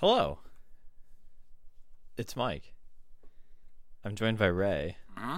[0.00, 0.38] Hello.
[2.16, 2.72] It's Mike.
[4.02, 4.96] I'm joined by Ray.
[5.14, 5.36] hmm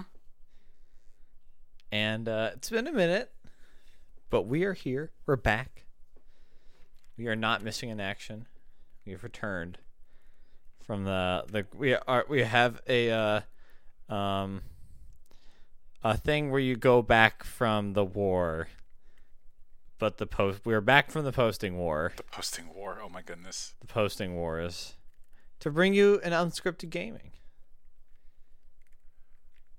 [1.91, 3.33] And uh, it's been a minute,
[4.29, 5.11] but we are here.
[5.25, 5.83] We're back.
[7.17, 8.47] We are not missing an action.
[9.05, 9.79] We have returned
[10.81, 13.41] from the the we are we have a uh,
[14.07, 14.61] um
[16.05, 18.69] a thing where you go back from the war.
[20.03, 22.11] But the post we are back from the posting war.
[22.17, 22.99] The posting war.
[23.01, 23.73] Oh my goodness.
[23.79, 24.95] The posting war is
[25.61, 27.31] to bring you an unscripted gaming.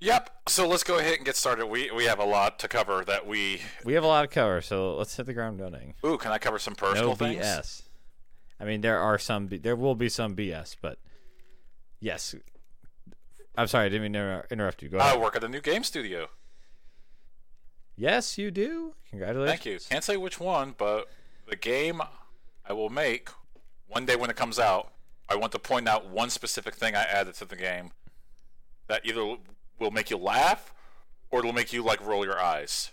[0.00, 0.30] Yep.
[0.48, 1.66] So let's go ahead and get started.
[1.66, 3.60] We we have a lot to cover that we.
[3.84, 5.92] We have a lot to cover, so let's hit the ground running.
[6.06, 7.44] Ooh, can I cover some personal no things?
[7.44, 7.82] BS.
[8.58, 9.48] I mean, there are some.
[9.48, 10.98] There will be some BS, but
[12.00, 12.34] yes.
[13.58, 14.88] I'm sorry, I didn't mean to interrupt you.
[14.88, 16.28] Go I work at a new game studio.
[17.96, 18.94] Yes, you do.
[19.10, 19.50] Congratulations.
[19.50, 19.78] Thank you.
[19.90, 21.08] Can't say which one, but
[21.48, 22.00] the game
[22.68, 23.28] I will make
[23.88, 24.90] one day when it comes out.
[25.28, 27.92] I want to point out one specific thing I added to the game
[28.88, 29.36] that either
[29.78, 30.74] will make you laugh
[31.30, 32.90] or it'll make you like roll your eyes.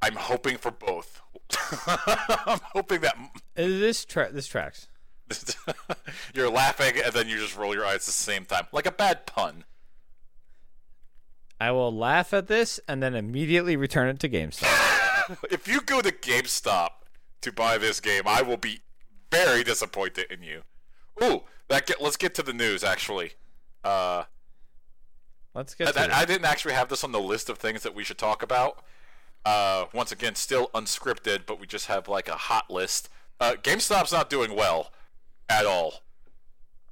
[0.00, 1.20] I'm hoping for both.
[1.86, 4.88] I'm hoping that Uh, This tra- this tracks.
[6.34, 8.92] you're laughing and then you just roll your eyes at the same time, like a
[8.92, 9.64] bad pun.
[11.64, 15.44] I will laugh at this and then immediately return it to GameStop.
[15.50, 16.90] if you go to GameStop
[17.40, 18.82] to buy this game, I will be
[19.30, 20.60] very disappointed in you.
[21.22, 22.84] Ooh, that get, let's get to the news.
[22.84, 23.32] Actually,
[23.82, 24.24] uh,
[25.54, 26.10] Let's get I, it.
[26.10, 28.84] I didn't actually have this on the list of things that we should talk about.
[29.46, 33.08] Uh, once again, still unscripted, but we just have like a hot list.
[33.40, 34.90] Uh, GameStop's not doing well
[35.48, 36.02] at all.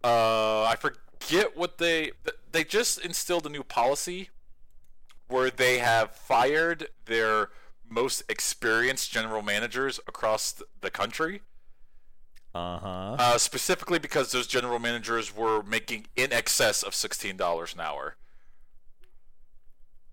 [0.03, 2.12] Uh, I forget what they
[2.53, 4.31] they just instilled a new policy
[5.32, 7.48] where they have fired their
[7.88, 11.43] most experienced general managers across the country.
[12.54, 13.16] Uh-huh.
[13.19, 18.16] Uh, specifically because those general managers were making in excess of sixteen dollars an hour.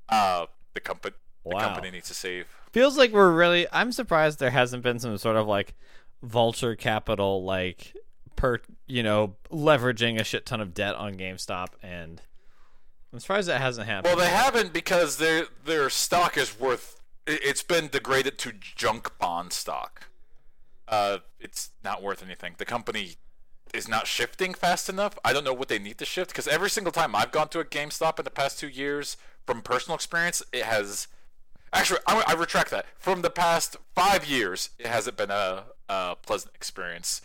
[0.08, 2.48] Uh, the company the company needs to save.
[2.72, 5.76] Feels like we're really I'm surprised there hasn't been some sort of like
[6.22, 7.94] vulture capital like
[8.36, 12.22] per you know leveraging a shit ton of debt on GameStop and
[13.12, 14.16] I'm surprised that hasn't happened.
[14.16, 17.02] Well, they haven't because their their stock is worth.
[17.26, 20.06] it- It's been degraded to junk bond stock.
[20.88, 22.56] Uh, it's not worth anything.
[22.58, 23.16] The company
[23.74, 25.18] is not shifting fast enough.
[25.24, 27.60] I don't know what they need to shift because every single time I've gone to
[27.60, 29.16] a GameStop in the past two years,
[29.46, 31.08] from personal experience, it has.
[31.72, 32.88] Actually, I, I retract that.
[32.98, 37.22] From the past five years, it hasn't been a, a pleasant experience.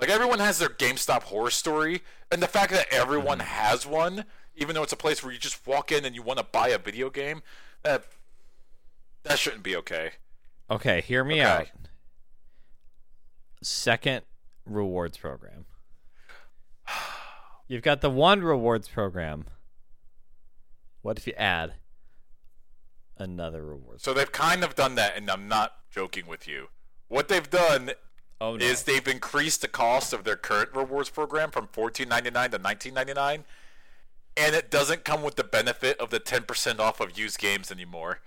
[0.00, 4.24] Like everyone has their GameStop horror story, and the fact that everyone has one,
[4.60, 6.68] even though it's a place where you just walk in and you want to buy
[6.68, 7.42] a video game,
[7.82, 8.04] that
[9.24, 10.12] that shouldn't be okay.
[10.70, 11.50] Okay, hear me Okay.
[11.50, 11.66] out.
[13.62, 14.22] Second
[14.64, 15.64] rewards program.
[17.68, 19.46] You've got the one rewards program.
[21.02, 21.74] What if you add
[23.16, 24.02] another rewards?
[24.02, 26.68] So they've kind of done that, and I'm not joking with you.
[27.08, 27.92] What they've done
[28.40, 28.64] Oh no.
[28.64, 33.44] is they've increased the cost of their current rewards program from $14.99 to $19.99,
[34.36, 38.20] and it doesn't come with the benefit of the 10% off of used games anymore.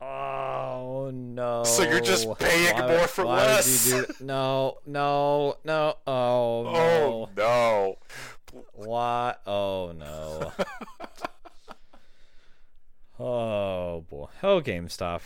[0.00, 1.64] Oh no!
[1.64, 3.88] So you're just paying Why- more for why less.
[3.90, 5.96] do- no, no, no!
[6.06, 7.28] Oh no!
[7.36, 7.96] Oh
[8.54, 8.62] no!
[8.74, 9.40] What?
[9.46, 10.52] Oh no!
[13.18, 14.26] oh boy!
[14.42, 15.22] Oh GameStop.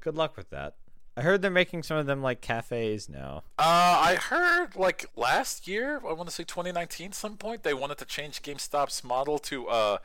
[0.00, 0.74] Good luck with that.
[1.16, 3.44] I heard they're making some of them like cafes now.
[3.58, 3.62] Uh,
[4.02, 8.04] I heard like last year, I want to say 2019, some point they wanted to
[8.04, 9.98] change GameStop's model to uh,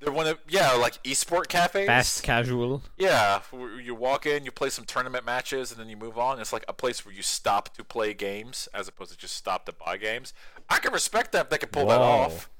[0.00, 1.86] they want to yeah like esport cafes.
[1.86, 2.82] Fast casual.
[2.98, 3.40] Yeah,
[3.82, 6.38] you walk in, you play some tournament matches, and then you move on.
[6.40, 9.64] It's like a place where you stop to play games as opposed to just stop
[9.66, 10.34] to buy games.
[10.68, 12.50] I can respect that if they can pull that off.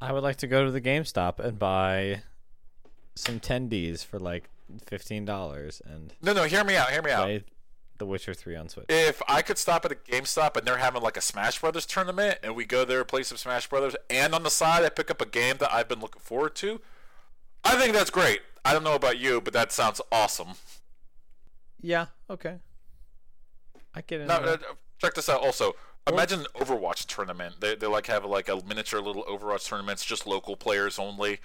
[0.00, 2.22] I would like to go to the GameStop and buy
[3.14, 4.48] some tendies for like
[4.86, 6.90] fifteen dollars and No, no, hear me out.
[6.90, 7.42] Hear me out.
[7.98, 8.86] The Witcher Three on Switch.
[8.88, 12.38] If I could stop at a GameStop and they're having like a Smash Brothers tournament,
[12.44, 15.20] and we go there play some Smash Brothers, and on the side I pick up
[15.20, 16.80] a game that I've been looking forward to,
[17.64, 18.40] I think that's great.
[18.64, 20.50] I don't know about you, but that sounds awesome.
[21.80, 22.06] Yeah.
[22.30, 22.58] Okay.
[23.94, 24.30] I get it.
[24.30, 24.58] Uh,
[24.98, 25.40] check this out.
[25.40, 25.74] Also,
[26.06, 27.56] imagine an Overwatch tournament.
[27.60, 31.40] They they like have like a miniature little Overwatch tournaments, just local players only.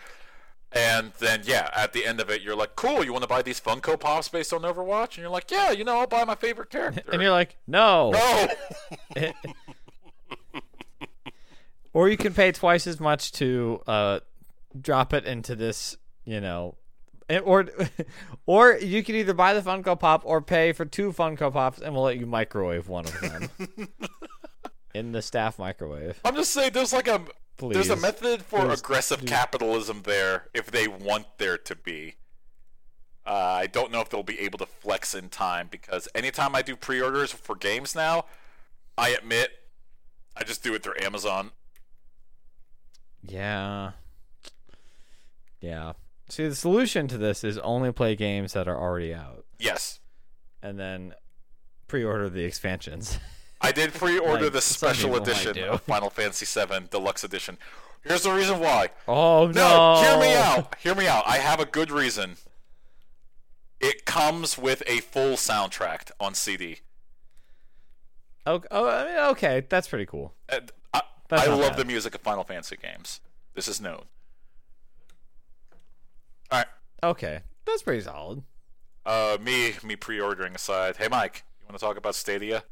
[0.76, 3.04] And then yeah, at the end of it, you're like, cool.
[3.04, 5.10] You want to buy these Funko Pops based on Overwatch?
[5.10, 7.04] And you're like, yeah, you know, I'll buy my favorite character.
[7.12, 8.12] and you're like, no.
[9.16, 9.32] no.
[11.94, 14.20] or you can pay twice as much to uh,
[14.80, 16.76] drop it into this, you know,
[17.44, 17.68] or
[18.46, 21.94] or you can either buy the Funko Pop or pay for two Funko Pops, and
[21.94, 23.50] we'll let you microwave one of them
[24.94, 26.20] in the staff microwave.
[26.26, 27.22] I'm just saying, there's like a
[27.58, 32.16] there's a method for There's- aggressive capitalism there if they want there to be.
[33.26, 36.62] Uh, I don't know if they'll be able to flex in time because anytime I
[36.62, 38.26] do pre-orders for games now,
[38.98, 39.52] I admit
[40.36, 41.52] I just do it through Amazon.
[43.22, 43.92] Yeah.
[45.62, 45.94] Yeah.
[46.30, 50.00] See, the solution to this is only play games that are already out, Yes,
[50.62, 51.14] and then
[51.88, 53.20] pre-order the expansions.
[53.64, 57.58] I did pre-order Like the special edition of Final Fantasy VII Deluxe Edition.
[58.04, 58.90] Here's the reason why.
[59.08, 60.76] Oh No, No, hear me out.
[60.80, 61.24] Hear me out.
[61.26, 62.36] I have a good reason.
[63.80, 66.80] It comes with a full soundtrack on CD.
[68.46, 70.34] Okay, oh, I mean, okay, that's pretty cool.
[70.52, 70.60] Uh,
[70.94, 71.78] I, That's I love bad.
[71.78, 73.22] the music of Final Fantasy games.
[73.56, 74.04] This is known.
[76.52, 76.68] All right.
[77.04, 78.44] Okay, that's pretty solid.
[79.06, 80.98] Uh, me, me pre-ordering aside.
[80.98, 82.64] Hey, Mike, you want to talk about Stadia?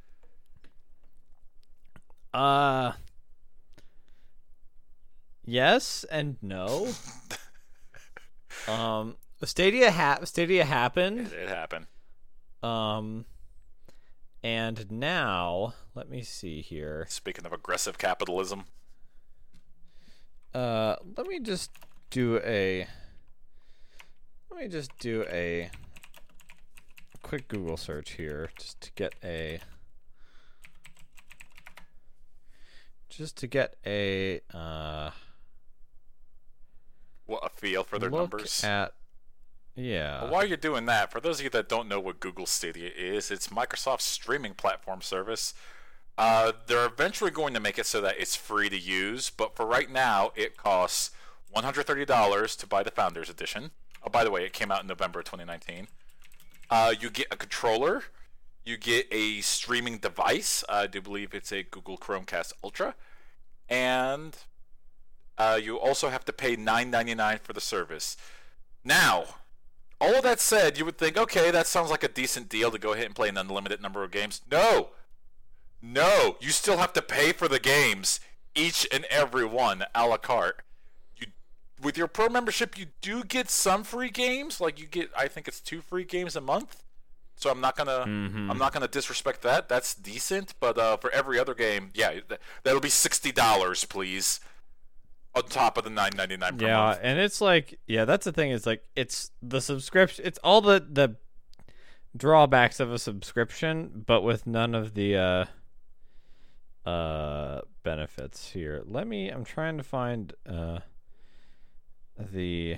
[2.33, 2.93] Uh,
[5.45, 6.89] yes and no.
[8.67, 11.31] um, Stadia ha- Stadia happened.
[11.33, 11.87] It happened.
[12.63, 13.25] Um,
[14.43, 17.05] and now let me see here.
[17.09, 18.65] Speaking of aggressive capitalism,
[20.53, 21.71] Uh, let me just
[22.09, 22.85] do a.
[24.49, 25.71] Let me just do a
[27.23, 29.59] quick Google search here, just to get a.
[33.21, 35.11] Just to get a uh,
[37.27, 38.63] what a feel for their look numbers.
[38.63, 38.95] at.
[39.75, 40.27] Yeah.
[40.27, 43.29] While you're doing that, for those of you that don't know what Google Stadia is,
[43.29, 45.53] it's Microsoft's streaming platform service.
[46.17, 49.67] Uh, they're eventually going to make it so that it's free to use, but for
[49.67, 51.11] right now, it costs
[51.55, 53.69] $130 to buy the Founders Edition.
[54.01, 55.89] Oh, by the way, it came out in November 2019.
[56.71, 58.05] Uh, you get a controller,
[58.65, 60.63] you get a streaming device.
[60.67, 62.95] I do believe it's a Google Chromecast Ultra,
[63.71, 64.37] and
[65.37, 68.17] uh, you also have to pay $9.99 for the service.
[68.83, 69.23] Now,
[69.99, 72.93] all that said, you would think, okay, that sounds like a decent deal to go
[72.93, 74.41] ahead and play an unlimited number of games.
[74.51, 74.89] No,
[75.81, 78.19] no, you still have to pay for the games,
[78.53, 80.61] each and every one, a la carte.
[81.15, 81.27] You,
[81.81, 84.59] with your pro membership, you do get some free games.
[84.59, 86.83] Like you get, I think it's two free games a month.
[87.41, 89.67] So I'm not gonna, I'm not gonna disrespect that.
[89.67, 90.53] That's decent.
[90.59, 94.39] But uh, for every other game, yeah, that, that'll be sixty dollars, please,
[95.33, 96.99] on top of the nine ninety nine yeah, month.
[97.01, 98.51] and it's like, yeah, that's the thing.
[98.51, 100.23] Is like, it's the subscription.
[100.23, 101.15] It's all the the
[102.15, 105.45] drawbacks of a subscription, but with none of the uh
[106.87, 108.83] uh benefits here.
[108.85, 109.29] Let me.
[109.29, 110.79] I'm trying to find uh
[112.19, 112.77] the.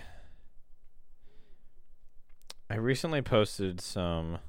[2.69, 4.39] I recently posted some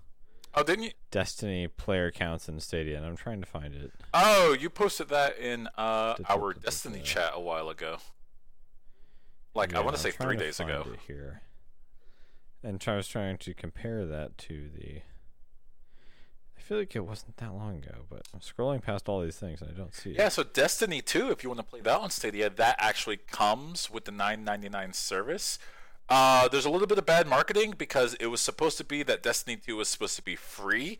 [0.56, 0.90] Oh, didn't you?
[1.10, 3.92] Destiny player counts in Stadia, and I'm trying to find it.
[4.12, 7.98] Oh, you posted that in uh, our Destiny chat a while ago.
[9.54, 10.86] Like I want to say three days find ago.
[10.92, 11.42] it here.
[12.62, 15.02] And I was trying to compare that to the.
[16.56, 19.60] I feel like it wasn't that long ago, but I'm scrolling past all these things
[19.60, 20.16] and I don't see it.
[20.16, 23.90] Yeah, so Destiny 2, if you want to play that on Stadia, that actually comes
[23.90, 25.58] with the 9.99 service.
[26.08, 29.22] Uh, there's a little bit of bad marketing because it was supposed to be that
[29.22, 30.98] Destiny 2 was supposed to be free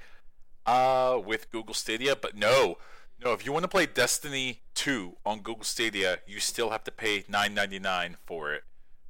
[0.67, 2.79] uh, with Google Stadia, but no,
[3.23, 3.33] no.
[3.33, 7.23] If you want to play Destiny 2 on Google Stadia, you still have to pay
[7.23, 8.63] 9.99 for it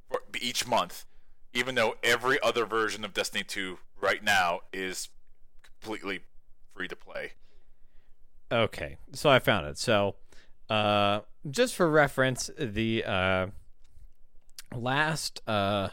[0.09, 1.05] for each month,
[1.53, 5.09] even though every other version of Destiny 2 right now is
[5.63, 6.21] completely
[6.75, 7.31] free to play.
[8.51, 9.77] Okay, so I found it.
[9.77, 10.15] So,
[10.69, 13.47] uh, just for reference, the uh,
[14.75, 15.89] last, uh,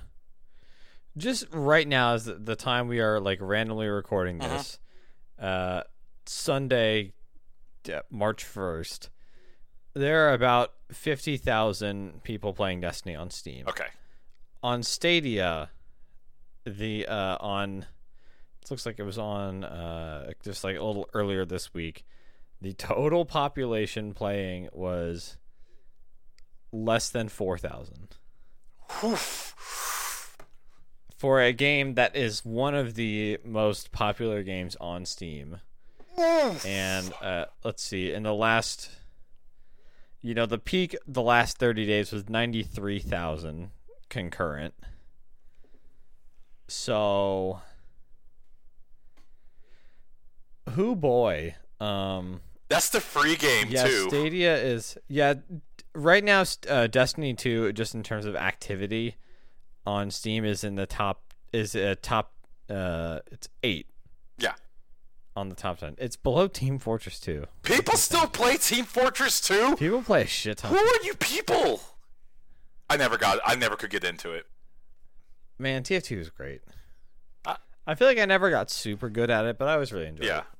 [1.17, 4.57] just right now is the, time we are like randomly recording Uh-huh.
[4.57, 4.79] this,
[5.39, 5.83] uh,
[6.27, 7.13] Sunday,
[8.11, 9.11] March first.
[9.95, 13.67] There are about fifty thousand people playing Destiny on Steam.
[13.69, 13.89] Okay.
[14.63, 15.71] On Stadia,
[16.65, 17.87] the uh, on
[18.63, 22.05] it looks like it was on uh, just like a little earlier this week.
[22.63, 25.37] The total population playing was
[26.71, 28.17] less than 4,000
[31.17, 35.61] for a game that is one of the most popular games on Steam.
[36.19, 38.91] And uh, let's see, in the last,
[40.21, 43.71] you know, the peak the last 30 days was 93,000
[44.09, 44.75] concurrent.
[46.69, 47.61] So,
[50.71, 54.09] who boy, um, That's the free game yeah, too.
[54.09, 55.35] Stadia is yeah.
[55.95, 59.17] Right now, uh, Destiny two, just in terms of activity,
[59.87, 62.33] on Steam is in the top is a top
[62.71, 63.87] uh it's 8
[64.39, 64.55] Yeah.
[65.37, 65.97] on the top 10.
[65.99, 67.47] It's below Team Fortress 2.
[67.63, 69.77] People still play Team Fortress 2?
[69.77, 70.71] People play a shit ton.
[70.71, 71.81] Who are you people?
[72.89, 74.47] I never got I never could get into it.
[75.59, 76.63] Man, TF2 is great.
[77.45, 80.07] I- I feel like I never got super good at it, but I always really
[80.07, 80.39] enjoyed Yeah.
[80.39, 80.45] it.
[80.45, 80.57] Yeah.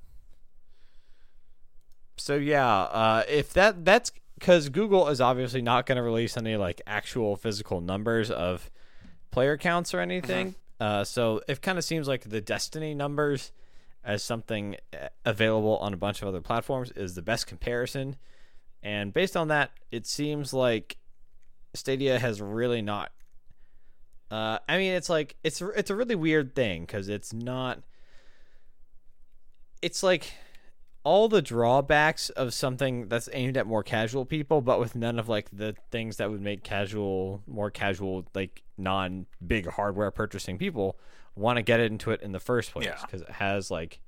[2.19, 4.13] So yeah, uh, if that that's
[4.43, 8.73] because Google is obviously not going to release any like actual physical numbers of
[9.31, 10.57] player counts or anything.
[10.81, 13.53] Uh, so it kind of seems like the Destiny numbers
[14.05, 18.17] as something uh, available on a bunch of other platforms is the best comparison.
[18.83, 20.97] And based on that, it seems like
[21.73, 23.13] Stadia has really not.
[24.29, 27.79] Uh, I mean, it's like it's it's a really weird thing because it's not.
[29.83, 30.33] It's like
[31.05, 35.29] all the drawbacks of something that's aimed at more casual people, but with none of
[35.29, 40.97] like the things that would make casual, more casual, like non big hardware purchasing people
[41.35, 43.01] want to get into it in the first place Yeah.
[43.01, 44.01] because it has like,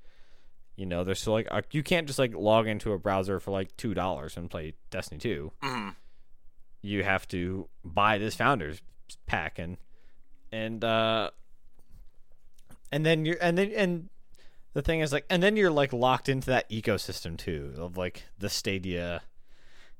[0.75, 3.51] you know, there's so like uh, you can't just like log into a browser for
[3.51, 5.51] like two dollars and play Destiny two.
[5.61, 5.89] hmm
[6.81, 8.81] You have to buy this founders
[9.25, 9.77] pack and
[10.51, 11.29] and uh
[12.91, 14.09] and then you're and then and
[14.75, 18.25] the thing is like and then you're like locked into that ecosystem too of like
[18.37, 19.23] the Stadia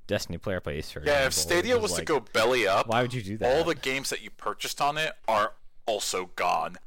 [0.08, 0.92] Destiny player base.
[0.92, 3.58] For Yeah, if Stadia was is to go belly up, why would you do that?
[3.58, 5.54] all the games that you purchased on it are
[5.88, 6.78] also gone.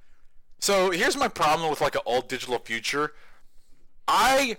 [0.61, 3.13] So here's my problem with like an all digital future.
[4.07, 4.57] I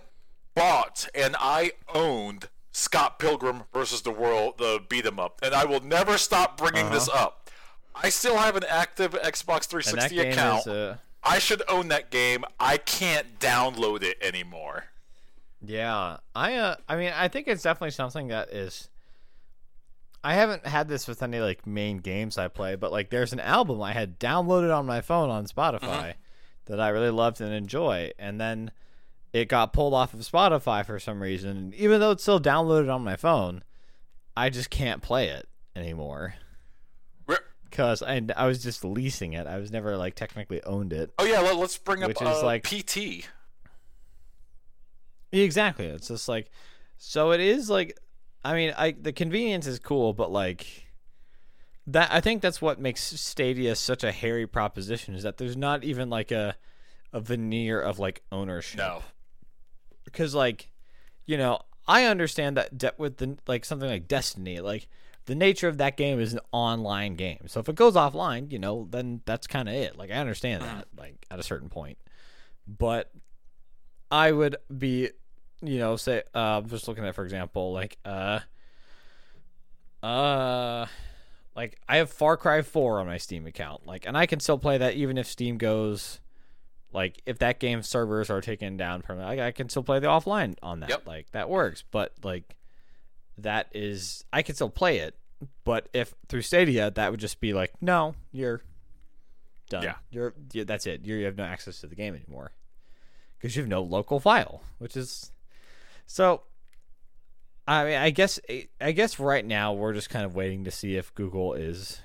[0.55, 5.65] bought and I owned Scott Pilgrim versus the World, the beat 'em up, and I
[5.65, 7.49] will never stop bringing this up.
[7.95, 9.89] I still have an active Xbox Uh-huh.
[9.89, 10.59] and that 360 game account.
[10.61, 12.45] is uh, I should own that game.
[12.59, 14.85] I can't download it anymore.
[15.61, 18.89] Yeah, I uh, I mean, I think it's definitely something that is.
[20.23, 23.39] I haven't had this with any like main games I play, but like there's an
[23.39, 26.15] album I had downloaded on my phone on Spotify
[26.65, 28.71] that I really loved and enjoy, and then
[29.33, 31.49] it got pulled off of Spotify for some reason.
[31.57, 33.63] And even though it's still downloaded on my phone,
[34.35, 36.35] I just can't play it anymore
[37.69, 39.47] Because I I was just leasing it.
[39.47, 41.11] I was never like technically owned it.
[41.19, 43.27] Oh yeah, let, us bring up Which is uh, like- PT.
[45.31, 45.85] Exactly.
[45.85, 46.49] It's just like
[46.97, 47.97] so it is like
[48.43, 50.87] I mean, I the convenience is cool, but like
[51.87, 55.83] that I think that's what makes Stadia such a hairy proposition is that there's not
[55.83, 56.55] even like a
[57.13, 58.77] a veneer of like ownership.
[58.77, 59.03] No.
[60.05, 60.71] Because like,
[61.25, 64.87] you know, I understand that de- with the like something like Destiny, like
[65.29, 67.37] the nature of that game is an online game.
[67.45, 69.95] So if it goes offline, you know, then that's kind of it.
[69.95, 71.99] Like I understand that like at a certain point.
[72.67, 73.11] But
[74.11, 75.09] I would be,
[75.61, 78.39] you know, say, uh, just looking at, for example, like, uh,
[80.01, 80.87] uh,
[81.55, 84.57] like I have Far Cry 4 on my Steam account, like, and I can still
[84.57, 86.21] play that even if Steam goes,
[86.91, 90.07] like, if that game's servers are taken down permanently, like, I can still play the
[90.07, 91.07] offline on that, Yep.
[91.07, 91.83] like, that works.
[91.91, 92.55] But like,
[93.37, 95.15] that is, I can still play it.
[95.63, 98.61] But if through Stadia, that would just be like, no, you're
[99.69, 99.83] done.
[99.83, 99.95] Yeah.
[100.11, 101.01] You're, yeah, that's it.
[101.05, 102.51] You're, you have no access to the game anymore
[103.37, 105.31] because you have no local file, which is
[106.05, 106.43] so.
[107.67, 108.39] I mean, I guess
[108.81, 112.01] I guess right now we're just kind of waiting to see if Google is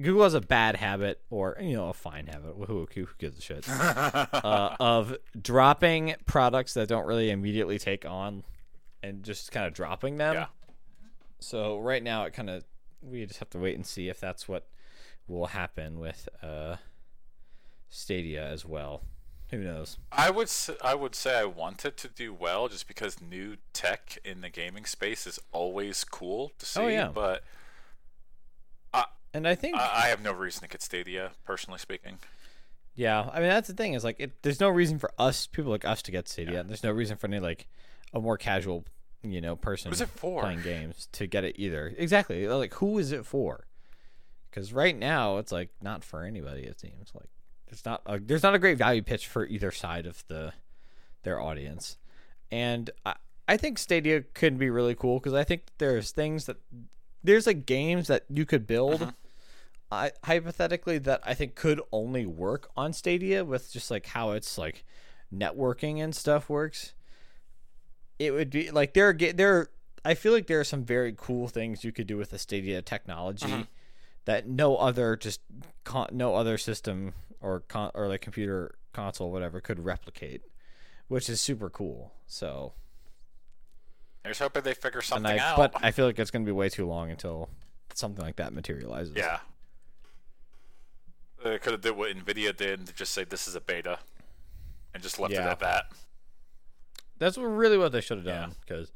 [0.00, 2.54] Google has a bad habit or you know a fine habit.
[2.66, 3.68] Who who gives a shit?
[3.68, 8.42] uh, of dropping products that don't really immediately take on,
[9.02, 10.34] and just kind of dropping them.
[10.34, 10.46] Yeah.
[11.38, 12.64] So right now it kind of
[13.08, 14.66] we just have to wait and see if that's what
[15.28, 16.76] will happen with uh,
[17.88, 19.02] Stadia as well.
[19.50, 19.98] Who knows?
[20.10, 20.50] I would
[20.82, 24.48] I would say I want it to do well just because new tech in the
[24.48, 26.80] gaming space is always cool to see.
[26.80, 27.10] Oh, yeah.
[27.14, 27.44] But
[29.34, 32.18] And I think I, I have no reason to get Stadia, personally speaking.
[32.94, 35.72] Yeah, I mean that's the thing is like it, there's no reason for us people
[35.72, 36.54] like us to get Stadia.
[36.54, 36.62] Yeah.
[36.62, 37.66] There's no reason for any like
[38.12, 38.84] a more casual,
[39.24, 40.42] you know, person Who's it for?
[40.42, 41.92] playing games to get it either.
[41.96, 42.46] Exactly.
[42.48, 43.66] Like who is it for?
[44.50, 46.62] Because right now it's like not for anybody.
[46.62, 47.28] It seems like
[47.66, 50.52] there's not a, there's not a great value pitch for either side of the
[51.22, 51.98] their audience,
[52.50, 53.14] and I
[53.46, 56.56] I think Stadia could be really cool because I think there's things that
[57.22, 59.00] there's like games that you could build.
[59.00, 59.10] Mm-hmm.
[59.92, 64.58] I, hypothetically that I think could only work on Stadia with just like how it's
[64.58, 64.84] like
[65.32, 66.94] networking and stuff works.
[68.18, 69.68] It would be like there are there
[70.04, 72.82] I feel like there are some very cool things you could do with the Stadia
[72.82, 73.66] technology Mhm.
[74.26, 75.40] that no other just
[75.84, 80.42] con- no other system or con- or like computer console whatever could replicate,
[81.08, 82.12] which is super cool.
[82.26, 82.74] So
[84.22, 85.56] Here's hoping they figure something I out.
[85.56, 87.50] but I feel like it's going to be way too long until
[87.94, 89.14] something like that materializes.
[89.16, 89.40] yeah.
[91.42, 93.98] They could have did what Nvidia did and just say this is a beta,
[94.94, 95.92] and just left it at that.
[97.18, 98.92] That's really what they should have done because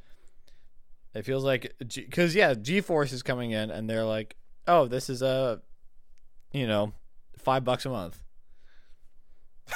[1.14, 5.22] it feels like because yeah, GeForce is coming in and they're like, oh, this is
[5.22, 5.60] a,
[6.52, 6.92] you know,
[7.38, 8.20] five bucks a month.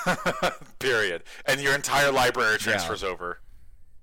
[0.79, 1.23] Period.
[1.47, 3.41] And your entire library transfers over.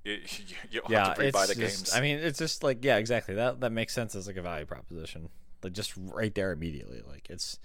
[0.03, 1.95] You, you, you yeah, have to pre-buy it's the just, games.
[1.95, 3.35] I mean, it's just like yeah, exactly.
[3.35, 5.29] That that makes sense as like a value proposition.
[5.63, 7.01] Like just right there immediately.
[7.07, 7.59] Like it's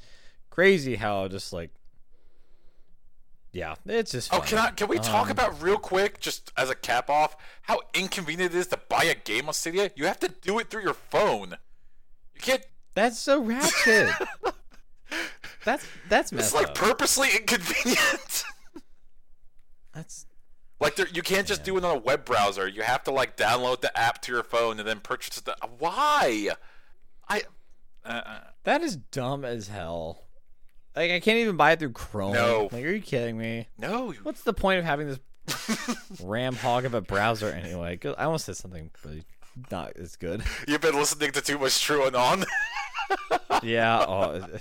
[0.51, 1.71] crazy how just like
[3.55, 4.35] yeah, it's just.
[4.35, 4.71] Oh, can I?
[4.73, 8.59] Can we talk Um, about real quick, just as a cap off, how inconvenient it
[8.59, 9.91] is to buy a game on Stadia?
[9.97, 11.57] You have to do it through your phone.
[12.35, 12.63] You can't.
[12.95, 14.11] That's so ratchet.
[15.65, 16.75] that's that's It's like up.
[16.75, 18.45] purposely inconvenient.
[19.95, 20.27] that's
[20.81, 22.67] like there, you can't just do it on a web browser.
[22.69, 25.57] You have to like download the app to your phone and then purchase the.
[25.79, 26.51] Why?
[27.29, 27.43] I.
[28.05, 30.24] Uh, uh, that is dumb as hell.
[30.97, 32.35] Like I can't even buy it through Chrome.
[32.35, 32.69] No.
[32.71, 33.69] Like, are you kidding me?
[33.79, 34.13] no.
[34.23, 35.19] What's the point of having this
[36.23, 37.99] ram hog of a browser anyway?
[38.17, 39.25] I almost said something really
[39.71, 40.43] not as good.
[40.69, 42.45] You've been listening to too much True and On.
[43.63, 44.05] Yeah.
[44.07, 44.47] Oh.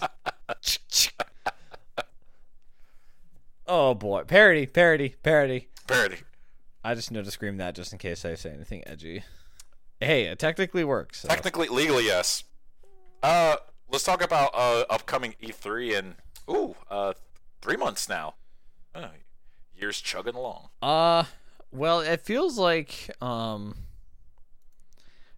[3.67, 5.67] oh boy, parody, parody, parody.
[5.87, 6.17] Parody.
[6.83, 9.23] I just know to scream that just in case I say anything edgy.
[9.99, 11.21] Hey, it technically works.
[11.21, 12.43] so- Technically, legally, yes.
[13.21, 13.55] Uh,
[13.89, 16.15] let's talk about uh upcoming E3 and
[16.49, 17.13] ooh, uh,
[17.61, 18.35] three months now.
[18.95, 19.07] Uh,
[19.75, 20.69] years chugging along.
[20.81, 21.23] Uh,
[21.71, 23.75] well, it feels like um,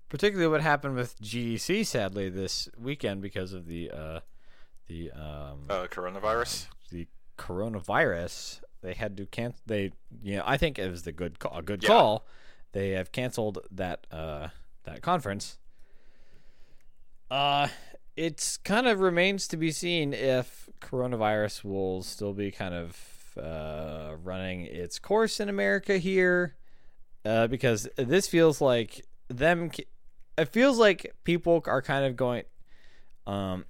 [0.10, 4.20] particularly what happened with GDC sadly this weekend because of the uh,
[4.88, 6.68] the um, Uh, coronavirus.
[6.92, 7.08] the
[7.38, 8.62] coronavirus.
[8.82, 9.60] They had to cancel.
[9.66, 11.90] They, you know, I think it was the good call, a good Yeah.
[11.90, 12.26] call.
[12.74, 14.50] They have canceled that uh,
[14.84, 15.58] that conference.
[17.32, 17.70] Uh,
[18.16, 24.16] it's kind of remains to be seen if coronavirus will still be kind of uh,
[24.24, 26.56] running its course in America here,
[27.26, 29.72] uh, because this feels like them.
[30.38, 32.44] It feels like people are kind of going.
[33.26, 33.66] Um,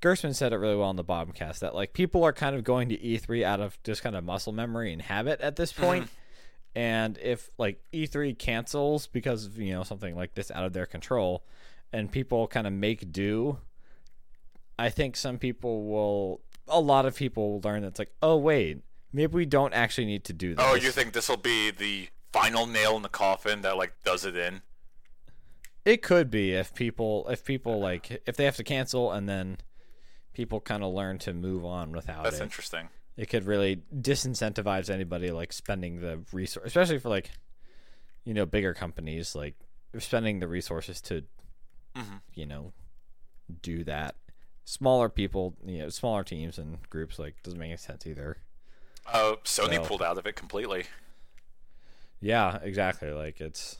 [0.00, 2.88] Gerstmann said it really well on the Bombcast that like people are kind of going
[2.88, 6.08] to E3 out of just kind of muscle memory and habit at this point.
[6.74, 10.86] And if like E3 cancels because of you know something like this out of their
[10.86, 11.44] control,
[11.92, 13.58] and people kind of make do,
[14.82, 16.40] I think some people will.
[16.68, 18.78] A lot of people will learn that's like, oh wait,
[19.12, 20.64] maybe we don't actually need to do this.
[20.66, 24.24] Oh, you think this will be the final nail in the coffin that like does
[24.24, 24.62] it in?
[25.84, 29.58] It could be if people if people like if they have to cancel and then
[30.32, 32.44] people kind of learn to move on without That's it.
[32.44, 32.88] interesting.
[33.16, 37.30] It could really disincentivize anybody like spending the resource, especially for like
[38.24, 39.54] you know bigger companies like
[39.98, 41.24] spending the resources to
[41.96, 42.20] Mhm.
[42.34, 42.72] you know
[43.60, 44.14] do that.
[44.64, 48.38] Smaller people, you know, smaller teams and groups like doesn't make any sense either.
[49.12, 50.84] Uh, Sony So- pulled out of it completely.
[52.20, 53.10] Yeah, exactly.
[53.10, 53.78] Like it's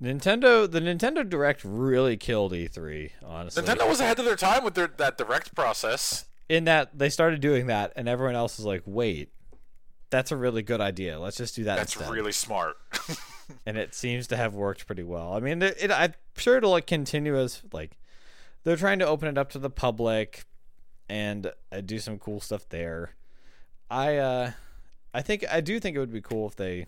[0.00, 0.70] Nintendo.
[0.70, 3.10] The Nintendo Direct really killed E3.
[3.24, 6.26] Honestly, Nintendo was ahead of their time with their that direct process.
[6.48, 9.30] in that they started doing that, and everyone else was like, "Wait,
[10.10, 11.18] that's a really good idea.
[11.18, 12.76] Let's just do that That's instead." really smart.
[13.66, 15.32] and it seems to have worked pretty well.
[15.32, 17.96] I mean, it, it, I'm sure it'll like continue as like
[18.64, 20.44] they're trying to open it up to the public
[21.08, 23.14] and uh, do some cool stuff there.
[23.90, 24.52] I uh,
[25.12, 26.86] I think I do think it would be cool if they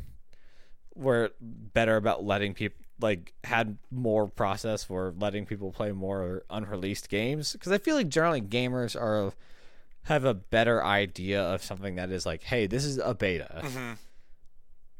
[0.94, 7.08] were better about letting people like had more process for letting people play more unreleased
[7.08, 9.32] games because I feel like generally gamers are
[10.04, 13.64] have a better idea of something that is like, hey, this is a beta.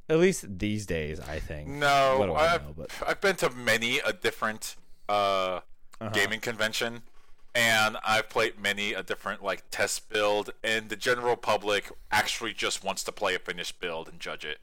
[0.08, 1.68] At least these days, I think.
[1.68, 4.76] No, I I've, know, but- I've been to many a different
[5.08, 5.60] uh,
[6.07, 6.14] Uh-huh.
[6.14, 7.03] gaming convention,
[7.55, 12.83] and I've played many a different like test build, and the general public actually just
[12.85, 14.59] wants to play a finished build and judge it.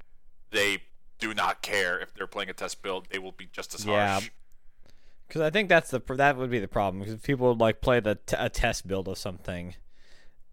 [0.52, 0.84] They
[1.20, 4.14] do not care if they're playing a test build; they will be just as Yeah.
[4.14, 4.30] harsh.
[5.28, 8.02] Because I think that's the that would be the problem because people would like play
[8.02, 9.76] the t- a test build of something,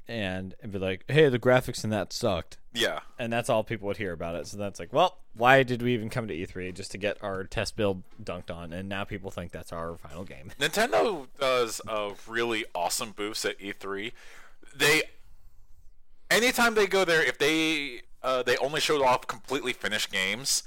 [0.08, 3.86] and, and be like, "Hey, the graphics in that sucked," Yeah, and that's all people
[3.88, 4.46] would hear about it.
[4.46, 7.44] So that's like, well, why did we even come to E3 just to get our
[7.44, 8.72] test build dunked on?
[8.72, 10.52] And now people think that's our final game.
[10.60, 14.12] Nintendo does a really awesome booths at E3.
[14.76, 15.02] They
[16.30, 20.62] anytime they go there, if they uh, they only showed off completely finished games,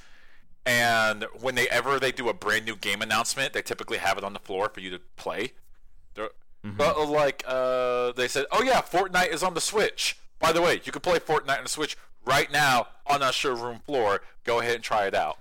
[0.65, 4.23] and when they ever they do a brand new game announcement, they typically have it
[4.23, 5.53] on the floor for you to play.
[6.15, 6.31] They're-
[6.63, 10.17] But uh, like uh, they said, oh yeah, Fortnite is on the Switch.
[10.39, 13.79] By the way, you can play Fortnite on the Switch right now on our showroom
[13.79, 14.21] floor.
[14.43, 15.39] Go ahead and try it out.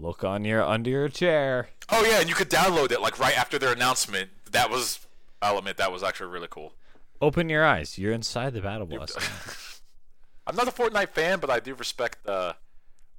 [0.00, 1.68] Look on your under your chair.
[1.90, 4.30] Oh yeah, and you could download it like right after their announcement.
[4.50, 5.06] That was,
[5.40, 6.72] I'll admit, that was actually really cool.
[7.20, 7.96] Open your eyes.
[7.96, 9.16] You're inside the battle bus.
[10.46, 12.52] I'm not a Fortnite fan, but I do respect uh,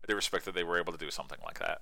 [0.03, 1.81] I do respect that they were able to do something like that.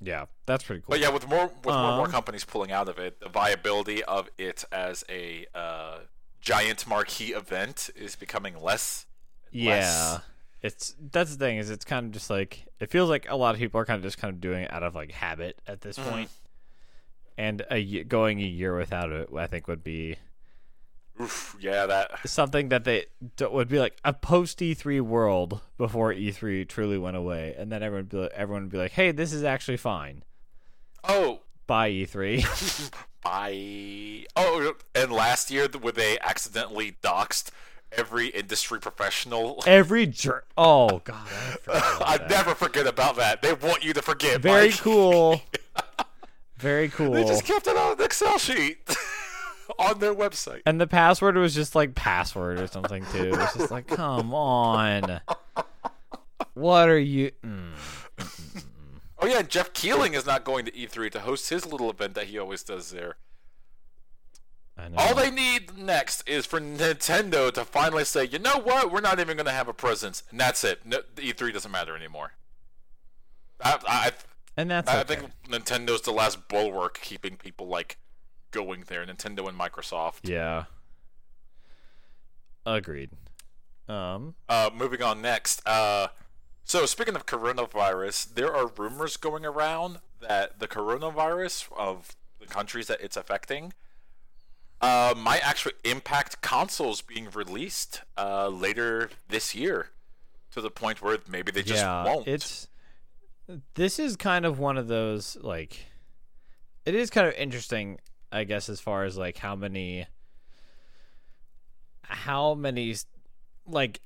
[0.00, 0.90] Yeah, that's pretty cool.
[0.90, 3.28] But yeah, with more with more and more Um, companies pulling out of it, the
[3.28, 5.98] viability of it as a uh,
[6.40, 9.06] giant marquee event is becoming less.
[9.50, 9.70] Yeah.
[9.70, 10.20] less.
[10.62, 13.54] It's that's the thing is it's kind of just like it feels like a lot
[13.54, 15.80] of people are kind of just kind of doing it out of like habit at
[15.82, 16.28] this Mhm.
[17.38, 20.16] And a, going a year without it, I think, would be
[21.20, 22.28] Oof, yeah, that.
[22.28, 23.06] something that they
[23.40, 28.04] would be like a post E3 world before E3 truly went away, and then everyone
[28.04, 30.24] would be like, everyone would be like, "Hey, this is actually fine."
[31.08, 32.90] Oh, Bye E E3.
[33.24, 37.50] by oh, and last year where they accidentally doxed
[37.92, 39.62] every industry professional.
[39.66, 42.30] Every jer- oh god, I forgot about I that.
[42.30, 43.42] never forget about that.
[43.42, 44.40] They want you to forget.
[44.42, 44.78] very Mike.
[44.80, 45.40] cool.
[46.58, 47.10] Very cool.
[47.12, 48.78] They just kept it on an Excel sheet
[49.78, 50.62] on their website.
[50.66, 53.24] And the password was just like password or something too.
[53.24, 55.20] It was just like, come on.
[56.54, 57.32] What are you?
[57.44, 57.72] Mm.
[59.18, 62.26] Oh yeah, Geoff Keighley is not going to E3 to host his little event that
[62.26, 63.16] he always does there.
[64.78, 64.96] I know.
[64.98, 69.18] All they need next is for Nintendo to finally say, you know what, we're not
[69.18, 70.84] even going to have a presence, and that's it.
[70.84, 72.32] No, the E3 doesn't matter anymore.
[73.62, 74.12] I, I,
[74.56, 75.16] and that's I okay.
[75.16, 77.96] think Nintendo's the last bulwark keeping people like
[78.50, 79.04] going there.
[79.04, 80.28] Nintendo and Microsoft.
[80.28, 80.64] yeah.
[82.64, 83.10] Agreed.
[83.88, 84.34] Um.
[84.48, 85.66] Uh, moving on next.
[85.66, 86.08] Uh,
[86.64, 92.88] so speaking of coronavirus, there are rumors going around that the coronavirus of the countries
[92.88, 93.72] that it's affecting
[94.80, 99.90] uh, might actually impact consoles being released uh, later this year,
[100.50, 102.04] to the point where maybe they just yeah.
[102.04, 102.26] won't.
[102.26, 102.68] It's.
[103.74, 105.86] This is kind of one of those like.
[106.84, 108.00] It is kind of interesting,
[108.32, 110.06] I guess, as far as like how many.
[112.08, 112.94] How many,
[113.66, 114.00] like,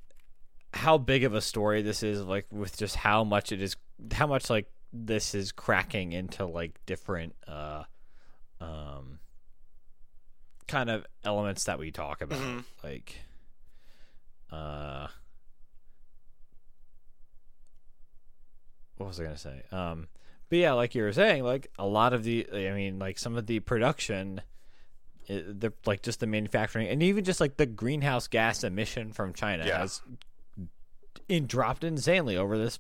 [0.73, 3.77] how big of a story this is, like, with just how much it is,
[4.13, 7.83] how much like this is cracking into like different, uh,
[8.59, 9.19] um,
[10.67, 12.65] kind of elements that we talk about, Mhm.
[12.83, 13.17] like,
[14.51, 15.09] uh.
[18.97, 19.63] what was I gonna say?
[19.73, 20.09] Um,
[20.51, 23.37] but yeah, like you were saying, like a lot of the, I mean, like some
[23.37, 24.43] of the production,
[25.29, 29.33] i- the like just the manufacturing, and even just like the greenhouse gas emission from
[29.33, 29.79] China Yeah.
[29.79, 30.03] has
[31.29, 32.79] in dropped insanely over this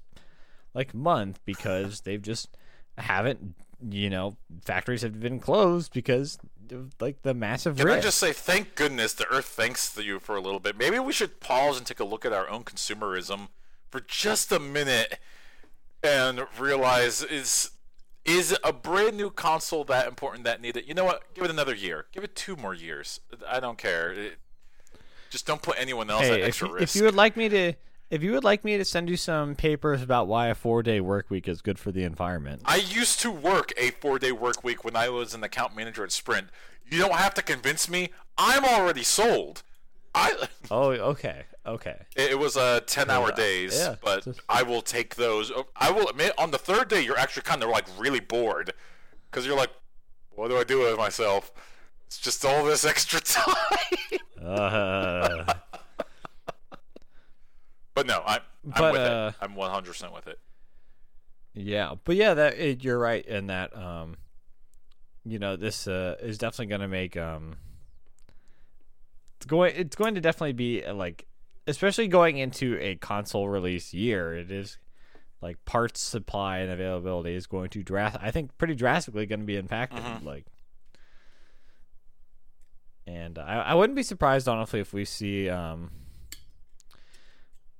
[0.74, 2.48] like month because they've just
[2.98, 3.54] haven't,
[3.88, 6.38] you know, factories have been closed because
[6.70, 7.98] of like the massive Can risk.
[7.98, 10.76] I just say, thank goodness the Earth thanks you for a little bit.
[10.76, 13.48] Maybe we should pause and take a look at our own consumerism
[13.90, 15.18] for just a minute
[16.02, 17.70] and realize is
[18.24, 20.86] is a brand new console that important that needed?
[20.86, 21.22] You know what?
[21.34, 22.06] Give it another year.
[22.12, 23.20] Give it two more years.
[23.48, 24.12] I don't care.
[24.12, 24.38] It,
[25.30, 26.94] just don't put anyone else at hey, if extra you, risk.
[26.94, 27.72] if you would like me to,
[28.10, 31.00] if you would like me to send you some papers about why a four day
[31.00, 32.62] work week is good for the environment.
[32.64, 36.12] I used to work a four-day work week when I was an account manager at
[36.12, 36.48] Sprint.
[36.90, 38.10] You don't have to convince me.
[38.36, 39.62] I'm already sold.
[40.14, 40.48] I.
[40.70, 41.96] Oh, okay, okay.
[42.16, 45.50] It it was uh, 10 hour Yeah, days, yeah, but just- I will take those.
[45.76, 48.72] I will admit, on the third day, you're actually kind of like really bored
[49.30, 49.70] because you're like,
[50.30, 51.52] what do I do with myself?
[52.06, 54.20] It's just all this extra time.
[54.42, 55.54] Uh,
[57.94, 58.40] but no, I'm,
[58.72, 59.44] I'm But, with uh, it.
[59.44, 60.38] I'm 100% with it.
[61.54, 63.76] yeah, but yeah, that it, you're right in that.
[63.76, 64.16] Um,
[65.24, 67.56] you know, this uh, is definitely going to make um,
[69.40, 69.72] it's going.
[69.74, 71.26] It's going to definitely be uh, like,
[71.66, 74.36] especially going into a console release year.
[74.36, 74.76] It is
[75.40, 78.16] like parts supply and availability is going to dras.
[78.20, 80.00] I think pretty drastically going to be impacted.
[80.00, 80.24] Mhm.
[80.24, 80.44] Like.
[83.06, 85.90] And I, I wouldn't be surprised honestly if we see um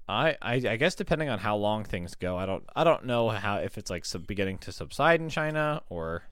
[0.09, 3.29] I, I I guess depending on how long things go, I don't I don't know
[3.29, 6.25] how if it's like sub- beginning to subside in China or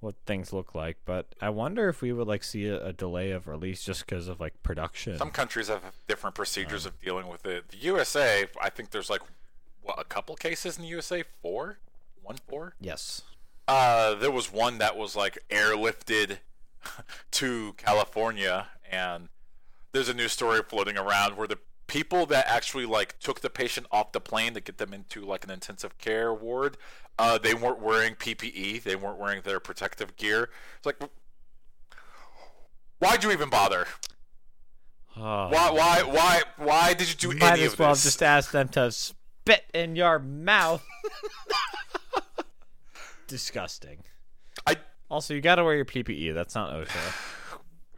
[0.00, 3.30] what things look like, but I wonder if we would like see a, a delay
[3.30, 5.18] of release just because of like production.
[5.18, 7.68] Some countries have different procedures of dealing with it.
[7.68, 9.20] The USA, I think there's like,
[9.82, 11.22] what, a couple cases in the USA?
[11.42, 11.78] Four?
[12.22, 12.74] One, four?
[12.80, 13.22] yes.
[13.68, 16.38] Uh, there was one that was like airlifted
[17.30, 19.28] to California, and
[19.92, 21.58] there's a news story floating around where the
[21.90, 25.42] people that actually like took the patient off the plane to get them into like
[25.42, 26.76] an intensive care ward,
[27.18, 30.50] uh, they weren't wearing PPE, they weren't wearing their protective gear.
[30.76, 30.98] It's like,
[33.00, 33.86] why'd you even bother?
[35.16, 38.04] Oh, Why, why, why, why did you do might any as of well this?
[38.04, 40.86] just ask them to spit in your mouth.
[43.26, 43.98] Disgusting.
[44.66, 44.76] I,
[45.10, 46.34] Also, you got to wear your PPE.
[46.34, 47.14] That's not OSHA.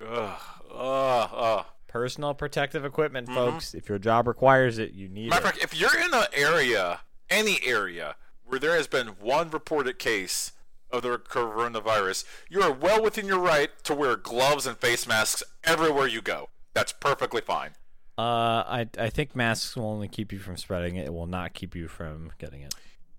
[0.06, 0.40] ugh,
[0.74, 1.64] uh, uh.
[1.92, 3.74] Personal protective equipment, folks.
[3.74, 5.44] If your job requires it, you need Mm-hmm.
[5.44, 5.60] Matter it.
[5.60, 10.52] fact, if you're in an area, any area, where there has been one reported case
[10.90, 15.42] of the coronavirus, you are well within your right to wear gloves and face masks
[15.64, 16.48] everywhere you go.
[16.72, 17.72] That's perfectly fine.
[18.16, 21.06] Uh, I I think masks will only keep you from spreading it.
[21.06, 22.74] It will not keep you from getting it.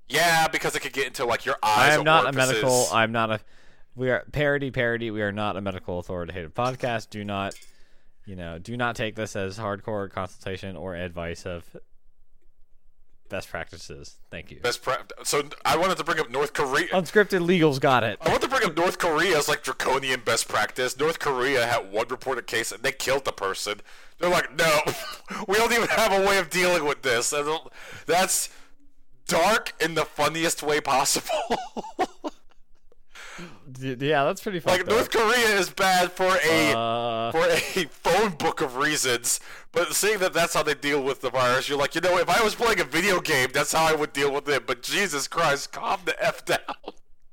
[0.09, 1.91] Yeah, because it could get into like your eyes.
[1.91, 2.87] I am not a medical.
[2.91, 3.39] I'm not a.
[3.95, 5.11] We are parody parody.
[5.11, 7.09] We are not a medical authoritative podcast.
[7.11, 7.53] Do not,
[8.25, 11.75] you know, do not take this as hardcore consultation or advice of
[13.29, 14.17] best practices.
[14.29, 14.59] Thank you.
[14.59, 16.87] Best pra- so I wanted to bring up North Korea.
[16.89, 18.19] Unscripted legals got it.
[18.21, 20.97] I want to bring up North Korea as like draconian best practice.
[20.99, 23.81] North Korea had one reported case and they killed the person.
[24.19, 24.81] They're like, no,
[25.47, 27.33] we don't even have a way of dealing with this.
[28.05, 28.49] That's
[29.27, 31.57] dark in the funniest way possible.
[33.79, 34.79] Yeah, that's pretty funny.
[34.79, 35.09] like North.
[35.11, 37.57] Korea is bad for a Uh, for a
[37.89, 39.39] phone book of reasons,
[39.71, 42.29] but seeing that that's how they deal with the virus, you're like, you know, if
[42.29, 44.67] I was playing a video game, that's how I would deal with it.
[44.67, 46.59] But Jesus Christ, calm the f down.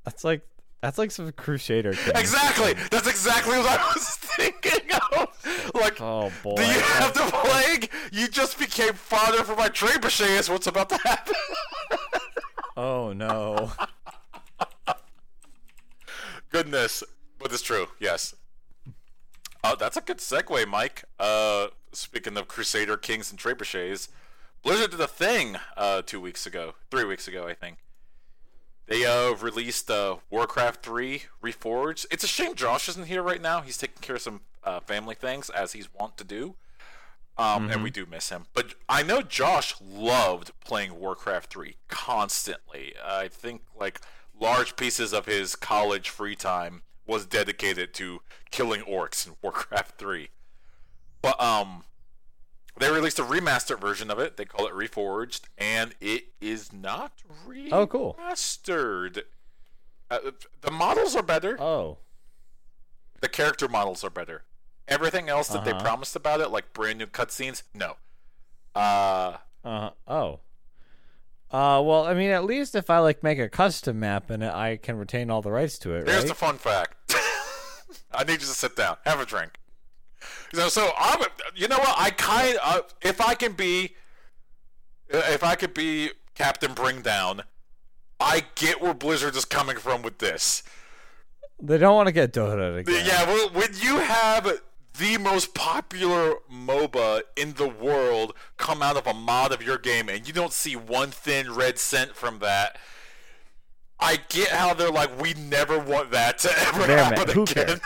[0.05, 0.43] that's like
[0.81, 1.93] that's like some Crusader.
[1.93, 2.15] Thing.
[2.17, 2.73] Exactly.
[2.91, 5.73] That's exactly what I was thinking of.
[5.75, 6.55] Like, Oh boy.
[6.57, 7.91] do you have the plague?
[8.13, 10.39] You just became father for my trebuchet.
[10.39, 11.35] Is what's about to happen.
[12.77, 13.73] Oh no.
[16.51, 17.03] Goodness,
[17.39, 17.89] but it's true.
[17.99, 18.35] Yes.
[19.63, 21.05] Oh, that's a good segue, Mike.
[21.19, 24.09] Uh, speaking of Crusader Kings and trebuchets,
[24.63, 27.79] Blizzard did a thing uh, two weeks ago, three weeks ago, I think.
[28.87, 32.07] They uh, released uh, Warcraft 3 Reforged.
[32.11, 33.61] It's a shame Josh isn't here right now.
[33.61, 36.57] He's taking care of some uh, family things, as he's wont to do.
[37.39, 38.47] Um, And we do miss him.
[38.53, 42.95] But I know Josh loved playing Warcraft 3 constantly.
[43.03, 44.01] I think, like,
[44.41, 50.31] large pieces of his college free time was dedicated to killing orcs in Warcraft 3.
[51.23, 51.85] But, um,
[52.79, 54.37] they released a remastered version of it.
[54.39, 57.13] They call it Reforged, and it is not
[57.47, 57.69] remastered.
[57.73, 58.17] Oh, cool.
[60.11, 60.19] Uh,
[60.63, 61.61] the models are better.
[61.61, 61.99] Oh.
[63.21, 64.45] The character models are better.
[64.89, 65.83] Everything else that they Uh-huh.
[65.83, 67.97] promised about it, like brand new cutscenes, no.
[68.75, 70.41] Uh, Uh oh.
[71.51, 74.77] Uh well, I mean, at least if I like make a custom map and I
[74.77, 76.29] can retain all the rights to it, here's right?
[76.29, 76.95] the fun fact.
[78.13, 79.53] I need you to sit down, have a drink.
[80.55, 81.21] So, so I'm,
[81.55, 81.95] you know what?
[81.97, 83.95] I kind, uh, if I can be,
[85.09, 87.43] if I could be Captain Bring Down,
[88.19, 90.63] I get where Blizzard is coming from with this.
[91.61, 93.05] they don't want to get Dota again.
[93.07, 94.61] Yeah, well, when you have
[94.99, 100.09] the most popular MOBA in the world come out of a mod of your game
[100.09, 102.79] and you don't see one thin red cent from that,
[103.99, 107.31] I get how they're like, we never want that to ever They're happen mad.
[107.31, 107.67] Who again.
[107.67, 107.81] cares?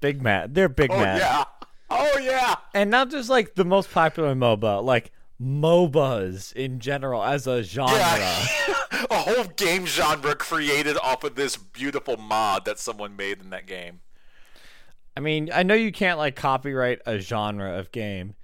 [0.00, 0.54] Big mad.
[0.54, 1.44] They're big Oh yeah.
[1.90, 2.56] Oh yeah.
[2.74, 7.94] And not just like the most popular MOBA, like MOBAs in general as a genre.
[7.94, 8.46] Yeah.
[9.10, 13.66] a whole game genre created off of this beautiful mod that someone made in that
[13.66, 14.00] game.
[15.16, 18.34] I mean, I know you can't like copyright a genre of game,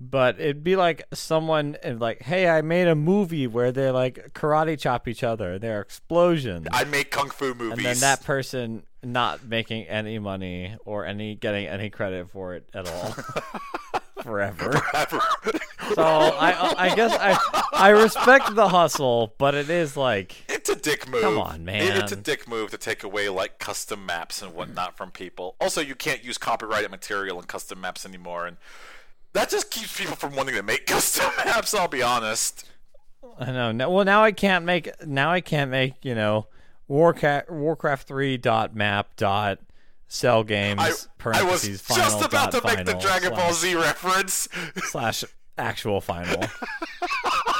[0.00, 4.32] but it'd be like someone and like, hey, I made a movie where they like
[4.34, 5.58] karate chop each other.
[5.58, 6.66] There are explosions.
[6.72, 7.72] I make kung fu movies.
[7.78, 12.68] and then that person not making any money or any getting any credit for it
[12.74, 13.14] at all
[14.92, 15.20] forever.
[15.94, 17.38] So I I guess I
[17.72, 21.22] I respect the hustle, but it is like It's a dick move.
[21.22, 21.96] Come on, man.
[22.02, 25.54] It's a dick move to take away like custom maps and whatnot from people.
[25.60, 28.56] Also, you can't use copyrighted material in custom maps anymore, and
[29.32, 31.74] that just keeps people from wanting to make custom maps.
[31.74, 32.64] I'll be honest.
[33.38, 33.72] I know.
[33.72, 36.46] Now, well, now I can't make now I can't make you know
[36.88, 39.58] Warcraft Warcraft three dot map dot
[40.08, 43.74] cell games I, I parentheses was final just about to make the Dragon Ball Z
[43.74, 44.48] reference.
[44.84, 45.24] slash
[45.58, 46.40] actual final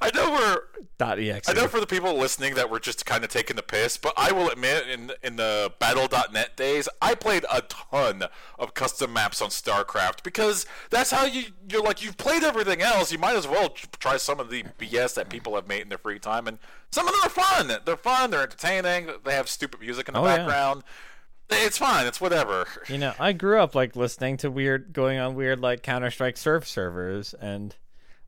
[0.00, 0.60] I know we're
[0.98, 1.48] dot exe.
[1.48, 4.12] I know for the people listening that were just kind of taking the piss, but
[4.16, 8.24] I will admit, in in the Battle.net days, I played a ton
[8.58, 13.10] of custom maps on StarCraft because that's how you you're like you've played everything else.
[13.12, 15.98] You might as well try some of the BS that people have made in their
[15.98, 16.58] free time, and
[16.90, 17.72] some of them are fun.
[17.84, 18.30] They're fun.
[18.30, 19.08] They're entertaining.
[19.24, 20.36] They have stupid music in the Oh, yeah.
[20.38, 20.82] background.
[21.52, 22.06] It's fine.
[22.06, 22.64] It's whatever.
[22.88, 26.36] You know, I grew up like listening to weird, going on weird like Counter Strike
[26.36, 27.74] surf servers and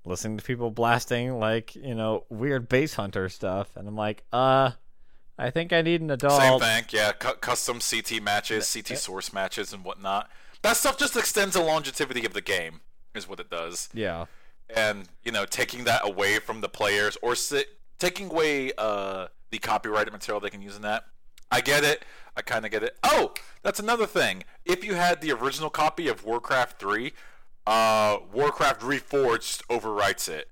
[0.05, 4.73] listening to people blasting like you know weird Basshunter stuff, and I'm like, uh,
[5.39, 6.41] I think I need an adult.
[6.41, 7.13] Same thing, yeah.
[7.13, 10.31] Cu- custom CT matches, CT source matches, and whatnot.
[10.63, 12.81] That stuff just extends the longevity of the game,
[13.15, 13.89] is what it does.
[13.93, 14.27] Yeah,
[14.75, 17.65] and you know taking that away from the players or si-
[17.99, 21.05] taking away uh, the copyrighted material they can use in that
[21.53, 22.05] I get it.
[22.35, 22.97] I kind of get it.
[23.05, 24.45] Oh, that's another thing.
[24.65, 27.13] If you had the original copy of Warcraft 3,
[27.67, 30.49] uh, Warcraft Reforged overwrites it.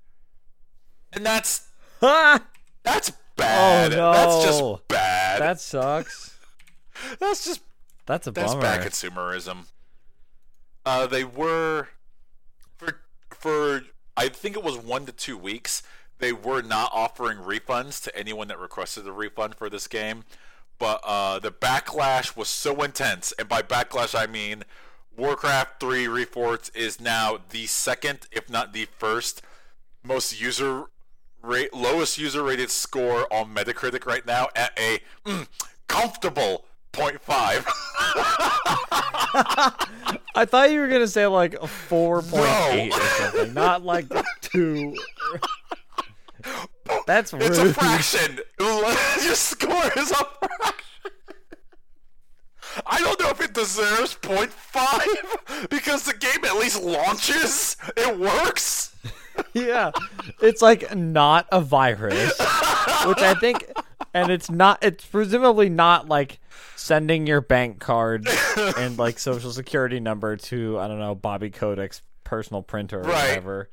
[1.13, 1.67] And that's
[1.99, 2.41] Ha!
[2.83, 3.93] that's bad.
[3.93, 4.13] Oh, no.
[4.13, 5.41] That's just bad.
[5.41, 6.37] That sucks.
[7.19, 7.61] that's just
[8.05, 8.61] That's a that's bummer.
[8.61, 9.65] bad consumerism.
[10.85, 11.89] Uh, they were
[12.77, 13.81] for for
[14.17, 15.83] I think it was one to two weeks.
[16.19, 20.23] They were not offering refunds to anyone that requested a refund for this game,
[20.79, 24.63] but uh, the backlash was so intense, and by backlash I mean
[25.17, 29.41] Warcraft 3 Reforged is now the second, if not the first,
[30.03, 30.85] most user
[31.41, 35.47] rate, lowest user rated score on Metacritic right now at a mm,
[35.87, 37.19] comfortable 0.5.
[40.35, 44.05] I thought you were gonna say like a four point eight or something, not like
[44.41, 44.95] two.
[47.07, 47.43] That's rude.
[47.43, 48.39] It's a fraction.
[48.59, 50.85] Your score is a fraction.
[52.85, 57.77] I don't know if it deserves 0.5 because the game at least launches.
[57.97, 58.95] It works.
[59.53, 59.91] yeah,
[60.41, 62.37] it's like not a virus,
[63.05, 63.71] which I think,
[64.13, 64.79] and it's not.
[64.83, 66.39] It's presumably not like
[66.75, 68.27] sending your bank card
[68.77, 73.29] and like social security number to I don't know Bobby Kotick's personal printer or Right.
[73.29, 73.69] whatever.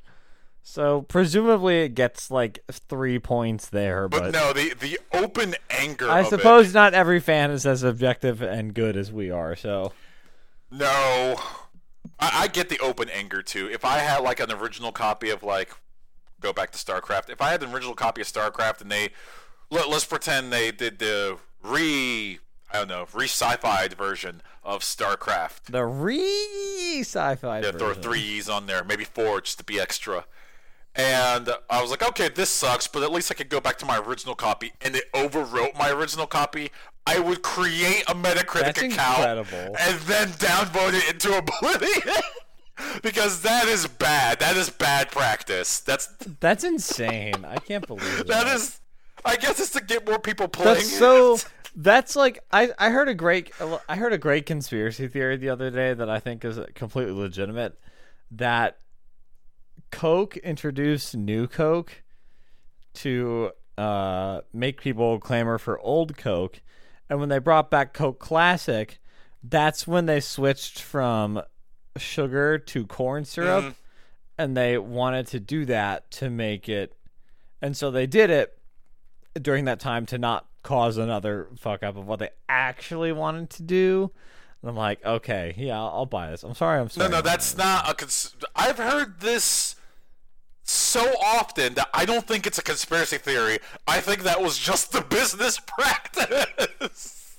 [0.61, 6.09] So presumably it gets like three points there, But, but, no, the the open anger.
[6.09, 9.55] I suppose not every fan is as objective and good as we are.
[9.55, 9.93] So
[10.71, 11.35] no,
[12.19, 13.67] I, I get the open anger too.
[13.71, 15.71] If I had like an original copy of like,
[16.39, 17.29] go back to StarCraft.
[17.29, 19.09] If I had an original copy of StarCraft and they
[19.71, 22.39] let, let's pretend they did the re
[22.71, 25.63] I don't know re sci-fi version of StarCraft.
[25.71, 28.03] the re sci-fi Yeah, throw version.
[28.03, 30.25] three E's on there, maybe four just to be extra.
[30.95, 33.85] And I was like, okay, this sucks, but at least I could go back to
[33.85, 36.71] my original copy, and it overwrote my original copy.
[37.07, 39.75] I would create a Metacritic That's account incredible.
[39.79, 42.15] and then downvote it into Oblivion.
[43.01, 44.39] because that is bad.
[44.39, 45.79] That is bad practice.
[45.79, 46.07] That's
[46.39, 47.45] That's insane.
[47.45, 48.79] I can't believe that is.
[49.25, 50.75] I guess it's to get more people playing.
[50.75, 51.37] That's so.
[51.75, 53.51] That's like I, I heard a great
[53.87, 57.79] I heard a great conspiracy theory the other day that I think is completely legitimate.
[58.31, 58.77] That
[59.91, 62.03] Coke introduced New Coke
[62.95, 66.61] to uh, make people clamor for old Coke,
[67.09, 68.99] and when they brought back Coke Classic,
[69.43, 71.41] that's when they switched from
[71.97, 73.75] sugar to corn syrup, Mhm.
[74.37, 76.93] and they wanted to do that to make it,
[77.61, 78.57] and so they did it
[79.41, 83.63] during that time to not cause another fuck up of what they actually wanted to
[83.63, 84.11] do.
[84.61, 86.43] And I'm like, okay, yeah, I'll, I'll buy this.
[86.43, 87.09] I'm sorry, I'm No, sorry.
[87.09, 87.93] no, that's not a.
[87.93, 89.68] Cons- I've heard this
[90.69, 93.59] so often that I don't think it's a conspiracy theory.
[93.87, 97.35] I think that was just the business practice.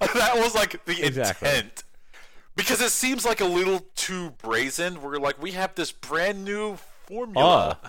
[0.00, 1.48] that was like the Exactly.
[1.48, 1.84] intent.
[2.56, 5.00] Because it seems like a little too brazen.
[5.00, 7.78] We're like, we have this brand new formula.
[7.82, 7.88] Say,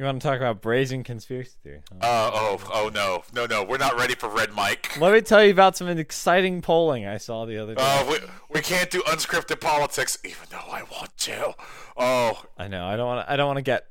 [0.00, 1.82] You want to talk about brazen conspiracy theory?
[1.92, 1.98] huh?
[2.00, 4.98] uh, oh, oh no, no, no, we're not ready for Red Mike.
[4.98, 7.82] Let me tell you about some exciting polling I saw the other day.
[7.84, 8.16] Uh, we,
[8.48, 11.54] we can't do unscripted politics, even though I want to.
[11.98, 12.86] Oh, I know.
[12.86, 13.28] I don't want.
[13.28, 13.88] I don't want to get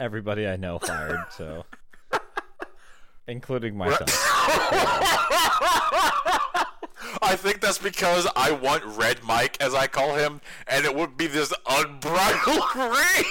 [0.00, 1.26] everybody I know fired.
[1.36, 1.66] So,
[3.28, 4.08] including myself.
[7.22, 11.18] I think that's because I want Red Mike, as I call him, and it would
[11.18, 13.26] be this unbridled rage.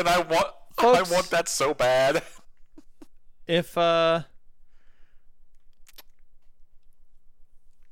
[0.00, 1.10] And I want, Folks.
[1.10, 2.22] I want that so bad.
[3.46, 4.22] If uh,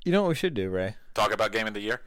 [0.05, 0.95] you know what we should do, Ray?
[1.15, 2.01] Talk about game of the year.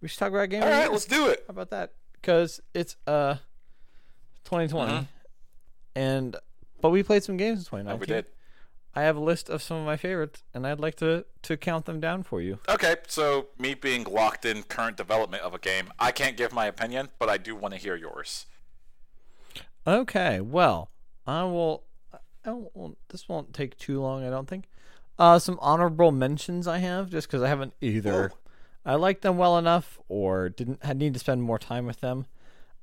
[0.00, 0.62] We should talk about game.
[0.62, 0.92] All of the right, Year.
[0.92, 1.44] let's do it.
[1.46, 1.92] How about that?
[2.14, 3.34] Because it's uh,
[4.44, 5.06] 2020, Mhm.
[5.94, 6.36] and
[6.80, 8.00] but we played some games in Oh, 2019.
[8.00, 8.26] we did.
[8.94, 11.86] I have a list of some of my favorites, and I'd like to to count
[11.86, 12.58] them down for you.
[12.68, 16.66] Okay, so me being locked in current development of a game, I can't give my
[16.66, 18.46] opinion, but I do want to hear yours.
[19.86, 20.90] Okay, well,
[21.26, 21.84] I will.
[22.44, 24.64] I won't, this won't take too long, I don't think.
[25.18, 28.32] Uh, some honorable mentions I have, just because I haven't either.
[28.84, 32.26] I liked them well enough, or didn't I need to spend more time with them.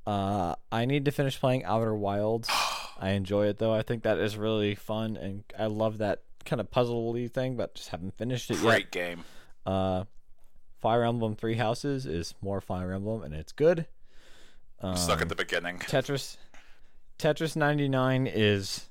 [0.07, 2.49] Uh, I need to finish playing Outer Wilds.
[3.01, 3.73] I enjoy it though.
[3.73, 7.75] I think that is really fun, and I love that kind of puzzle-y thing, but
[7.75, 8.63] just haven't finished it yet.
[8.63, 9.23] Great game.
[9.65, 10.05] Uh,
[10.79, 13.85] Fire Emblem Three Houses is more Fire Emblem, and it's good.
[14.81, 15.79] Um, Stuck at the beginning.
[15.79, 16.37] Tetris
[17.19, 18.89] Tetris 99 is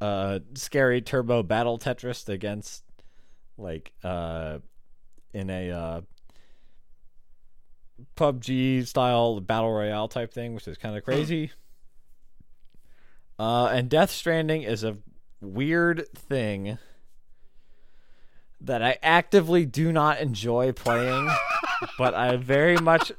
[0.00, 2.84] uh scary turbo battle Tetris against
[3.58, 4.58] like uh
[5.34, 6.00] in a uh
[8.16, 11.50] PUBG style battle royale type thing, which is kind of crazy.
[13.38, 14.96] uh and Death Stranding is a
[15.40, 16.78] weird thing
[18.60, 21.28] that I actively do not enjoy playing,
[21.96, 23.12] but I very much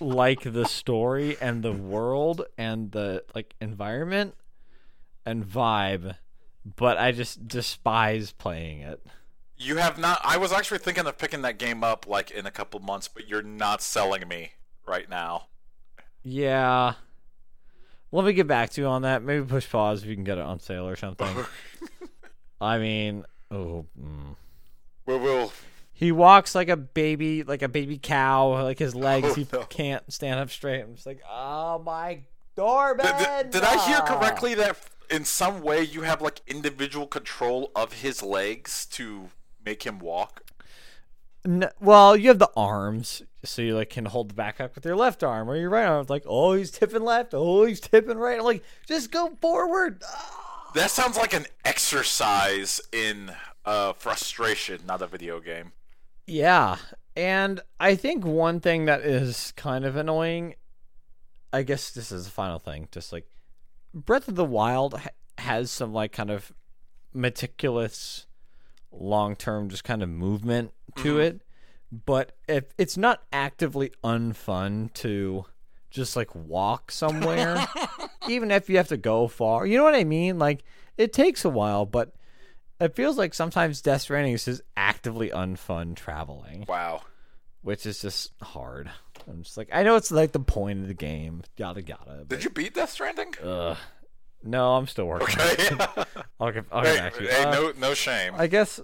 [0.00, 4.34] like the story and the world and the like environment
[5.24, 6.16] and vibe,
[6.76, 9.04] but I just despise playing it.
[9.58, 10.20] You have not.
[10.22, 13.26] I was actually thinking of picking that game up like in a couple months, but
[13.26, 14.52] you're not selling me
[14.86, 15.46] right now.
[16.22, 16.94] Yeah.
[18.12, 19.22] Let me get back to you on that.
[19.22, 21.44] Maybe push pause if you can get it on sale or something.
[22.60, 24.36] I mean, oh, mm.
[25.06, 25.52] We will.
[25.92, 28.62] he walks like a baby, like a baby cow.
[28.62, 29.62] Like his legs, Oh, he no.
[29.64, 30.82] can't stand up straight.
[30.82, 32.20] I'm just like, oh my
[32.56, 33.18] doorbell.
[33.18, 34.78] Did, did, I hear correctly that
[35.10, 39.30] in some way you have like individual control of his legs to
[39.64, 40.42] make him walk?
[41.44, 44.84] N- well, you have the arms, so you like can hold the back up with
[44.84, 46.00] your left arm or your right arm.
[46.00, 47.32] It's like, oh, he's tipping left.
[47.34, 48.38] Oh, he's tipping right.
[48.38, 50.02] I'm like, just go forward.
[50.04, 50.42] Ah.
[50.74, 53.32] That sounds like an exercise in
[53.66, 55.72] uh, frustration, not a video game.
[56.26, 56.76] Yeah,
[57.14, 60.54] and I think one thing that is kind of annoying,
[61.52, 63.26] I guess this is the final thing, just like
[63.92, 66.52] Breath of the Wild ha- has some like kind of
[67.12, 68.26] meticulous,
[68.90, 71.42] long-term, just kind of movement to it,
[72.04, 75.44] but if it's not actively unfun to
[75.90, 77.66] just like walk somewhere,
[78.28, 80.38] even if you have to go far, you know what I mean?
[80.38, 80.64] Like
[80.96, 82.15] it takes a while, but
[82.80, 87.02] it feels like sometimes Death Stranding is just actively unfun traveling, Wow.
[87.62, 88.90] which is just hard.
[89.28, 92.18] I'm just like, I know it's like the point of the game, yada yada.
[92.18, 93.34] But, Did you beat Death Stranding?
[93.42, 93.76] Ugh.
[94.44, 95.40] No, I'm still working.
[95.40, 95.72] on it.
[95.72, 96.04] Okay.
[96.40, 97.28] I'll get, I'll get back to you.
[97.28, 98.34] hey, Uh, no, no shame.
[98.36, 98.78] I guess,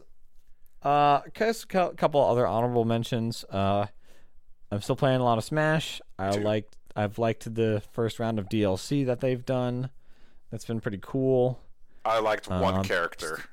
[0.82, 3.44] uh, guess a couple other honorable mentions.
[3.44, 3.86] Uh,
[4.70, 6.00] I'm still playing a lot of Smash.
[6.18, 6.40] I too.
[6.40, 9.90] liked, I've liked the first round of DLC that they've done.
[10.50, 11.60] That's been pretty cool.
[12.04, 13.44] I liked one um, character.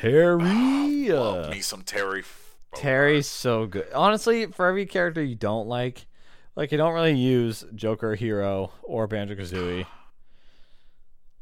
[0.00, 1.08] Terry.
[1.08, 2.20] Love uh, me some Terry.
[2.20, 3.86] F- Terry's so good.
[3.94, 6.06] Honestly, for every character you don't like,
[6.56, 9.86] like you don't really use Joker, Hero, or Banjo Kazooie.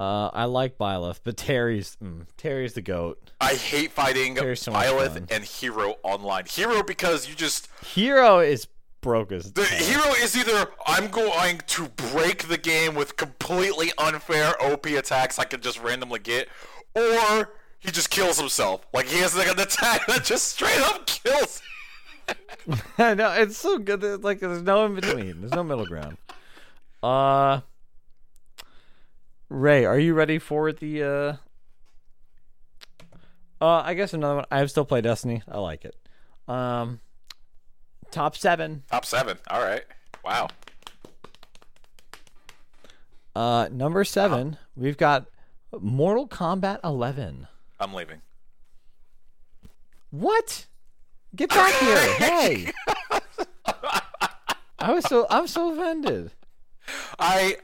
[0.01, 3.31] Uh, I like Byleth, but Terry's mm, Terry's the goat.
[3.41, 6.47] I hate fighting Terry's so Byleth and Hero online.
[6.47, 8.67] Hero because you just Hero is
[9.01, 14.55] broke as the hero is either I'm going to break the game with completely unfair
[14.61, 16.49] OP attacks I could just randomly get,
[16.97, 18.87] or he just kills himself.
[18.93, 21.61] Like he has like an attack that just straight up kills.
[22.99, 24.01] I know it's so good.
[24.01, 25.41] That, like there's no in between.
[25.41, 26.17] There's no middle ground.
[27.03, 27.61] Uh,
[29.49, 31.03] Ray, are you ready for the?
[31.03, 31.37] uh
[33.61, 34.45] Uh, I guess another one.
[34.51, 35.43] I have still play Destiny.
[35.49, 35.97] I like it.
[36.49, 37.01] Um,
[38.11, 38.85] top seven.
[38.91, 39.39] Top seven.
[39.49, 39.83] All right.
[40.25, 40.49] Wow.
[43.35, 44.57] Uh, number seven.
[44.77, 45.27] We've got
[45.81, 47.47] Mortal Kombat 11.
[47.83, 48.23] I'm leaving.
[50.11, 50.67] What?
[51.35, 51.97] Get back here!
[52.19, 52.73] Hey.
[54.79, 56.33] I was so I'm so offended.
[57.19, 57.57] I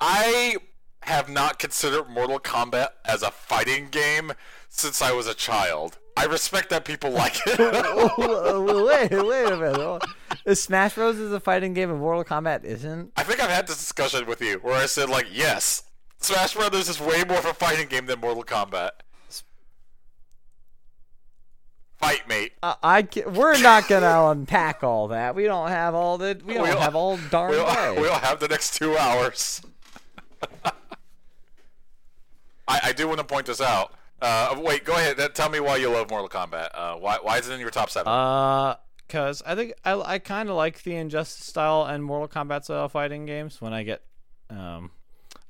[0.00, 0.56] I
[1.02, 4.32] have not considered Mortal Kombat as a fighting game
[4.68, 5.98] since I was a child.
[6.16, 7.58] I respect that people like it.
[8.18, 10.04] wait, wait a minute.
[10.44, 13.12] Is Smash Bros is a fighting game and Mortal Kombat isn't?
[13.16, 15.82] I think I've had this discussion with you where I said like, yes,
[16.18, 18.90] Smash Brothers is way more of a fighting game than Mortal Kombat.
[22.00, 22.52] Fight, mate.
[22.62, 25.34] Uh, I ca- we're not gonna unpack all that.
[25.34, 27.94] We don't have all the we don't We'll- have all darn We'll, day.
[28.00, 29.60] we'll have the next two hours.
[32.66, 33.92] I, I do want to point this out.
[34.22, 35.18] Uh, wait, go ahead.
[35.34, 36.68] Tell me why you love Mortal Kombat.
[36.74, 38.12] Uh, why, why is it in your top seven?
[38.12, 38.76] Uh,
[39.08, 42.88] cause I think I I kind of like the Injustice style and Mortal Kombat style
[42.88, 44.02] fighting games when I get
[44.50, 44.90] um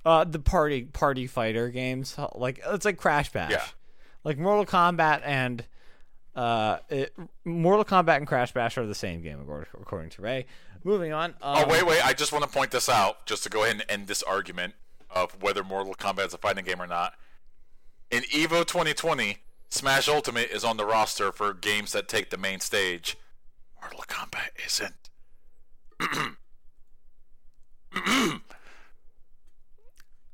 [0.05, 3.51] uh the party party fighter games like it's like Crash Bash.
[3.51, 3.65] Yeah.
[4.25, 5.65] Like Mortal Kombat and
[6.37, 7.13] uh it,
[7.45, 10.47] Mortal Kombat and Crash Bash are the same game according, according to Ray.
[10.85, 11.31] Moving on.
[11.43, 12.05] Um, Oh wait, wait!
[12.05, 14.75] I just want to point this out, just to go ahead and end this argument
[15.11, 17.15] of whether Mortal Kombat is a fighting game or not.
[18.11, 22.61] In Evo 2020, Smash Ultimate is on the roster for games that take the main
[22.61, 23.17] stage.
[23.81, 24.95] Mortal Kombat isn't.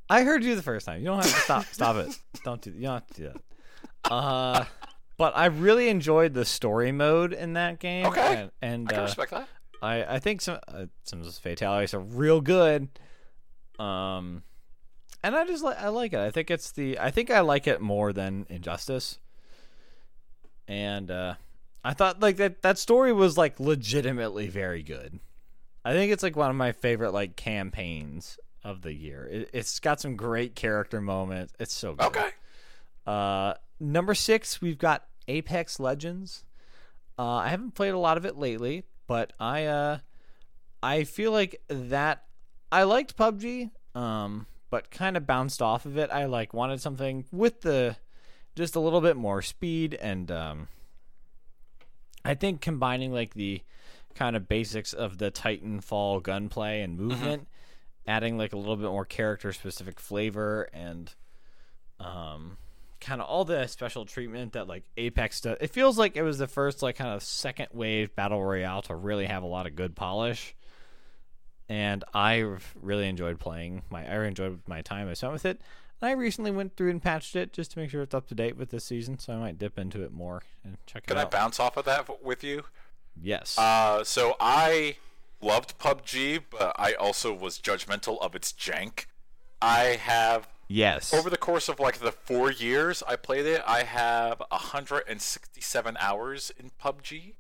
[0.09, 1.01] I heard you the first time.
[1.01, 1.65] You don't have to stop.
[1.73, 2.17] stop it.
[2.45, 2.71] Don't do.
[2.71, 3.33] You don't have to do
[4.05, 4.13] that.
[4.13, 4.65] Uh,
[5.17, 8.07] but I really enjoyed the story mode in that game.
[8.07, 8.37] Okay.
[8.43, 9.49] and, and I can uh, respect that.
[9.83, 12.89] I I think some uh, some of those fatalities are real good.
[13.79, 14.43] Um,
[15.23, 16.21] and I just like I like it.
[16.21, 19.19] I think it's the I think I like it more than Injustice.
[20.69, 21.35] And uh,
[21.85, 25.21] I thought like that that story was like legitimately very good.
[25.85, 29.29] I think it's like one of my favorite like campaigns of the year.
[29.31, 31.53] It, it's got some great character moments.
[31.61, 32.07] It's so good.
[32.07, 32.31] Okay.
[33.07, 36.45] Uh, number six, we've got Apex Legends.
[37.19, 39.99] Uh, I haven't played a lot of it lately, but I uh,
[40.83, 42.25] I feel like that
[42.71, 46.11] I liked PUBG, um, but kind of bounced off of it.
[46.11, 47.97] I like wanted something with the
[48.55, 50.69] just a little bit more speed and um,
[52.25, 53.63] I think combining like the
[54.15, 57.47] kind of basics of the Titanfall gunplay and movement,
[58.07, 61.15] adding like a little bit more character specific flavor and
[61.99, 62.59] um
[63.07, 65.57] kind of all the special treatment that like Apex does.
[65.61, 68.97] It feels like it was the first like kind of second wave battle royale to
[68.97, 70.57] really have a lot of good polish.
[71.69, 75.61] And I really enjoyed playing my I enjoyed my time I spent with it.
[76.01, 78.35] And I recently went through and patched it just to make sure it's up to
[78.35, 81.07] date with this season, so I might dip into it more and check out.
[81.07, 82.65] Can I bounce off of that with you?
[83.21, 83.57] yes.
[83.57, 84.97] Uh, so I
[85.41, 89.07] loved PUBG, but I also was judgmental of its jank.
[89.63, 91.13] I have yes.
[91.15, 96.53] over the course of like the four years I played it, I have 167 hours
[96.59, 97.35] in PUBG.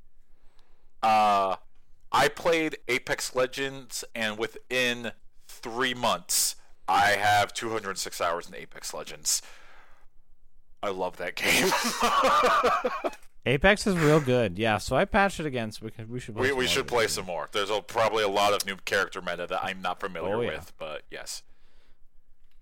[1.02, 1.56] Uh,
[2.12, 5.12] I played Apex Legends, and within
[5.46, 6.56] three months,
[6.88, 9.42] I have 206 hours in Apex Legends.
[10.82, 11.70] I love that game.
[13.46, 14.58] Apex is real good.
[14.58, 16.64] Yeah, so I patched it again, so we can we should play we some we
[16.64, 17.48] more should play some more.
[17.52, 20.50] There's a, probably a lot of new character meta that I'm not familiar Oh, yeah.
[20.50, 21.42] with, but yes.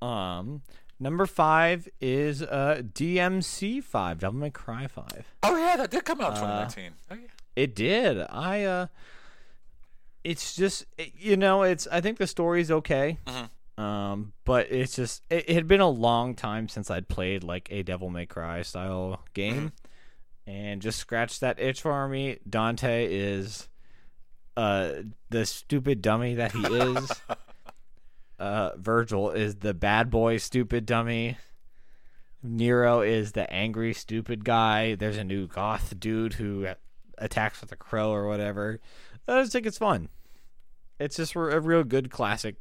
[0.03, 0.63] Um,
[1.01, 5.27] number five is uh DMC five, Devil May Cry five.
[5.43, 6.91] Oh yeah, that did come Uh, out in 2019.
[7.11, 7.27] Oh, yeah.
[7.57, 8.19] It did.
[8.31, 8.87] I uh,
[10.23, 13.19] it's just it- you know, it's I think the story's okay.
[13.27, 13.49] Mhm.
[13.83, 17.69] Um, but it's just it, it had been a long time since I'd played like
[17.71, 19.73] a Devil May Cry style game,
[20.47, 22.39] and just scratched that itch for me.
[22.49, 23.69] Dante is
[24.57, 24.93] uh
[25.31, 27.11] the stupid dummy that he is.
[28.39, 31.39] Uh, Vergil is the bad boy, stupid dummy.
[32.43, 34.95] Nero is the angry, stupid guy.
[34.95, 36.67] There's a new goth dude who
[37.17, 38.81] attacks with a crow or whatever.
[39.27, 40.09] I just think it's fun.
[40.99, 42.57] It's just a real good classic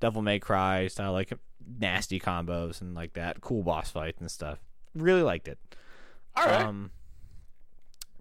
[0.00, 1.32] Devil May Cry style, like
[1.78, 4.58] nasty combos and like that, cool boss fights and stuff.
[4.94, 5.58] Really liked it.
[6.34, 6.62] All right.
[6.62, 6.90] Um,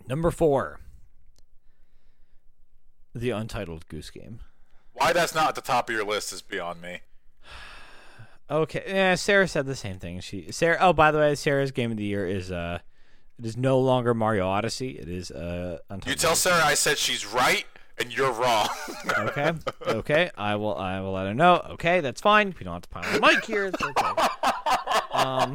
[0.07, 0.79] number four,
[3.15, 4.39] the Untitled Goose Game.
[4.93, 6.99] Why that's not at the top of your list is beyond me.
[8.49, 10.19] Okay, yeah, Sarah said the same thing.
[10.19, 10.77] She Sarah.
[10.81, 12.79] Oh, by the way, Sarah's game of the year is uh,
[13.39, 14.99] it is no longer Mario Odyssey.
[14.99, 15.77] It is uh.
[16.05, 17.65] You tell Sarah I said she's right
[17.97, 18.67] and you're wrong.
[19.17, 19.53] okay,
[19.87, 20.31] okay.
[20.37, 20.75] I will.
[20.75, 21.65] I will let her know.
[21.71, 22.53] Okay, that's fine.
[22.59, 23.65] We don't have to pile on the mic here.
[23.67, 24.27] It's okay.
[25.13, 25.53] Um,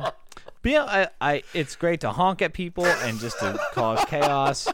[0.63, 4.69] but yeah, I, I, it's great to honk at people and just to cause chaos.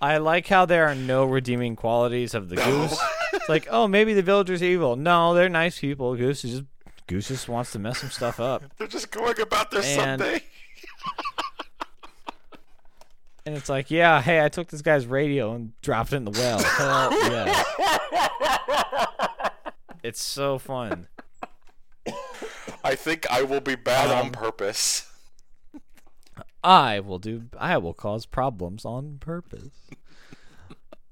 [0.00, 2.98] I like how there are no redeeming qualities of the goose.
[3.46, 4.96] It's like, oh, maybe the villagers are evil.
[4.96, 6.16] No, they're nice people.
[6.16, 6.64] Goose is just
[7.06, 8.64] Goose just wants to mess some stuff up.
[8.78, 10.40] They're just going about their And- Sunday.
[13.46, 16.32] And it's like, yeah, hey, I took this guy's radio and dropped it in the
[16.32, 16.58] well.
[16.58, 17.62] Hell yeah.
[20.02, 21.06] It's so fun.
[22.82, 25.08] I think I will be bad Um, on purpose.
[26.64, 29.70] I will do I will cause problems on purpose.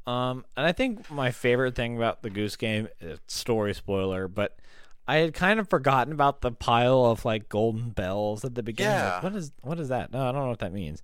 [0.07, 4.59] Um and I think my favorite thing about the Goose Game is story spoiler, but
[5.07, 8.95] I had kind of forgotten about the pile of like golden bells at the beginning.
[8.95, 9.23] Like, Yeah.
[9.23, 10.13] what is what is that?
[10.13, 11.03] No, I don't know what that means.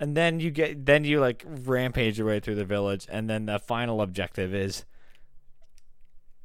[0.00, 3.46] And then you get then you like rampage your way through the village and then
[3.46, 4.84] the final objective is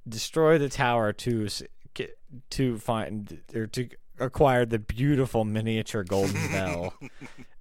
[0.07, 1.47] destroy the tower to
[2.49, 3.87] to find or to
[4.23, 6.93] acquire the beautiful miniature golden bell.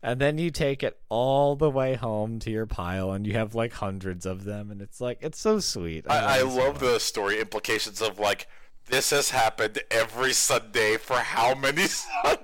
[0.02, 3.54] and then you take it all the way home to your pile and you have
[3.54, 6.04] like hundreds of them and it's like it's so sweet.
[6.08, 6.80] I, I so love much.
[6.80, 8.46] the story implications of like
[8.86, 12.40] this has happened every Sunday for how many Sundays?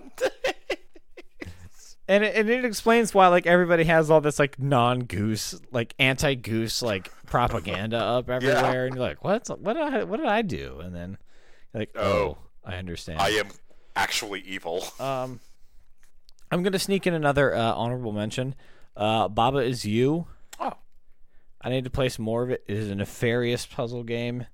[2.09, 6.81] and it, and it explains why like everybody has all this like non-goose like anti-goose
[6.83, 10.81] like propaganda up everywhere and you're like what's what did I what did I do
[10.81, 11.19] and then
[11.75, 12.39] like oh, Oh.
[12.65, 13.19] I understand.
[13.21, 13.49] I am
[13.97, 14.85] actually evil.
[15.01, 15.41] Um,
[16.51, 18.55] I'm gonna sneak in another uh, honorable mention.
[18.97, 20.27] Uh, Baba is you.
[20.59, 20.73] Oh.
[21.61, 22.65] I need to play some more of it.
[22.67, 24.47] It is a nefarious puzzle game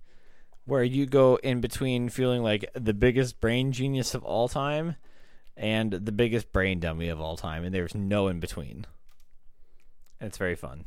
[0.64, 4.96] where you go in between feeling like the biggest brain genius of all time
[5.56, 8.86] and the biggest brain dummy of all time, and there's no in between.
[10.18, 10.84] And it's very fun.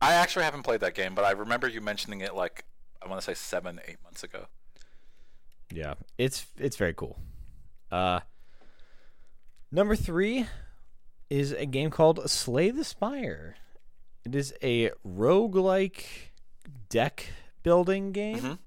[0.00, 2.64] I actually haven't played that game, but I remember you mentioning it like
[3.02, 4.46] I want to say seven, eight months ago.
[5.72, 7.18] Yeah, it's it's very cool.
[7.90, 8.20] Uh,
[9.70, 10.46] number three
[11.30, 13.56] is a game called Slay the Spire.
[14.24, 16.04] It is a roguelike
[16.88, 17.26] deck
[17.62, 18.38] building game.
[18.38, 18.58] Mhm.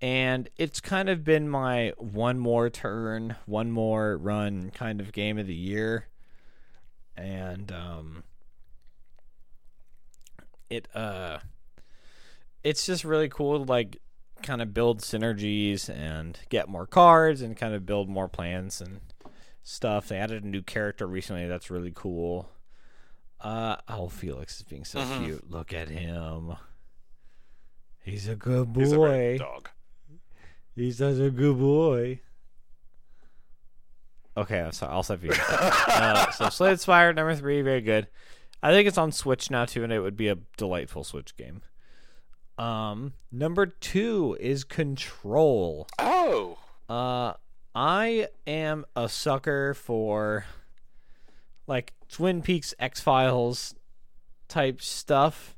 [0.00, 5.38] and it's kind of been my one more turn, one more run kind of game
[5.38, 6.08] of the year.
[7.16, 8.24] And um
[10.70, 11.38] it uh
[12.64, 13.98] it's just really cool to like
[14.42, 19.00] kind of build synergies and get more cards and kind of build more plans and
[19.62, 20.08] stuff.
[20.08, 22.48] They added a new character recently that's really cool.
[23.40, 25.24] Uh oh Felix is being so Mhm.
[25.24, 25.50] cute.
[25.50, 26.54] Look at him.
[28.04, 28.80] He's a good boy.
[28.80, 29.68] He's a good dog.
[30.74, 32.20] He's such a good boy.
[34.36, 34.92] Okay, I'm sorry.
[34.92, 35.32] I'll stop you.
[35.48, 38.08] uh, so Slay the Spire number three, very good.
[38.62, 41.62] I think it's on Switch now too, and it would be a delightful Switch game.
[42.58, 45.86] Um, number two is Control.
[45.98, 47.34] Oh, Uh,
[47.74, 50.44] I am a sucker for
[51.66, 53.74] like Twin Peaks X Files
[54.48, 55.56] type stuff.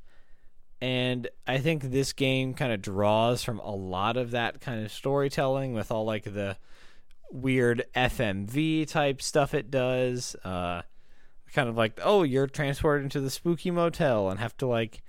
[0.81, 4.93] And I think this game kind of draws from a lot of that kind of
[4.93, 6.57] storytelling with all like the
[7.33, 10.37] weird FMV type stuff it does.
[10.45, 10.83] Uh,
[11.53, 15.03] kind of like, oh, you're transported into the spooky motel and have to like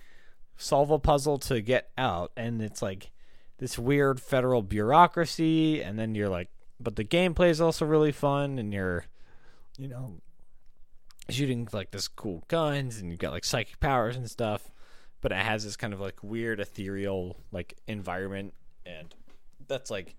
[0.58, 2.32] solve a puzzle to get out.
[2.38, 3.12] And it's like
[3.58, 5.82] this weird federal bureaucracy.
[5.82, 6.50] And then you're like,
[6.80, 8.60] but the gameplay is also really fun.
[8.60, 9.06] And you're,
[9.78, 10.22] you know,
[11.30, 14.70] shooting like this cool guns and you've got like psychic powers and stuff
[15.22, 18.54] but it has this kind of like weird ethereal like environment
[18.86, 19.16] and
[19.68, 20.14] that's like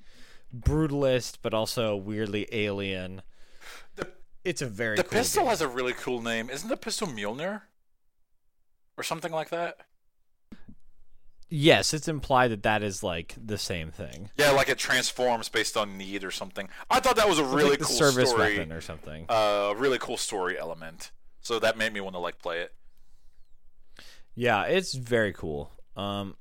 [0.58, 3.22] brutalist but also weirdly alien
[3.94, 4.08] The-
[4.42, 5.50] it's a very the cool pistol game.
[5.50, 6.50] has a really cool name.
[6.50, 7.62] Isn't the pistol Mjolnir
[8.96, 9.76] or something like that?
[11.48, 15.76] Yes it's implied that that is like the same thing Yeah, like it transforms based
[15.76, 16.68] on need or something.
[16.90, 18.56] I thought that was a It's really like cool service story.
[18.58, 21.12] weapon or something Uh, really cool story element.
[21.40, 22.74] So that made me want to like play it.
[24.34, 26.36] yeah it's very cool um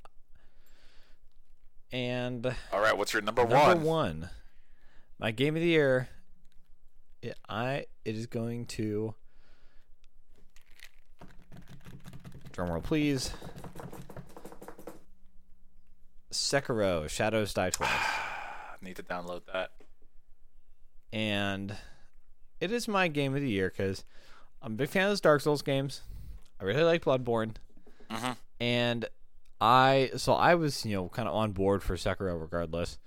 [1.92, 3.84] and All right, what's your number, number one?
[3.84, 4.30] one
[5.20, 6.10] my game of the year
[7.22, 9.14] it, i it is going to
[12.52, 13.32] drumroll please
[16.36, 17.90] sekiro shadows die twice.
[17.92, 19.72] I need to download that.
[21.14, 21.76] and
[22.60, 24.04] it is my game of the year because
[24.62, 26.02] i'm a big fan of those dark souls games.
[26.60, 27.56] I really like bloodborne.
[28.10, 28.38] Mhm.
[28.60, 29.06] and
[29.62, 32.98] i so i was you know kind of on board for sekiro regardless.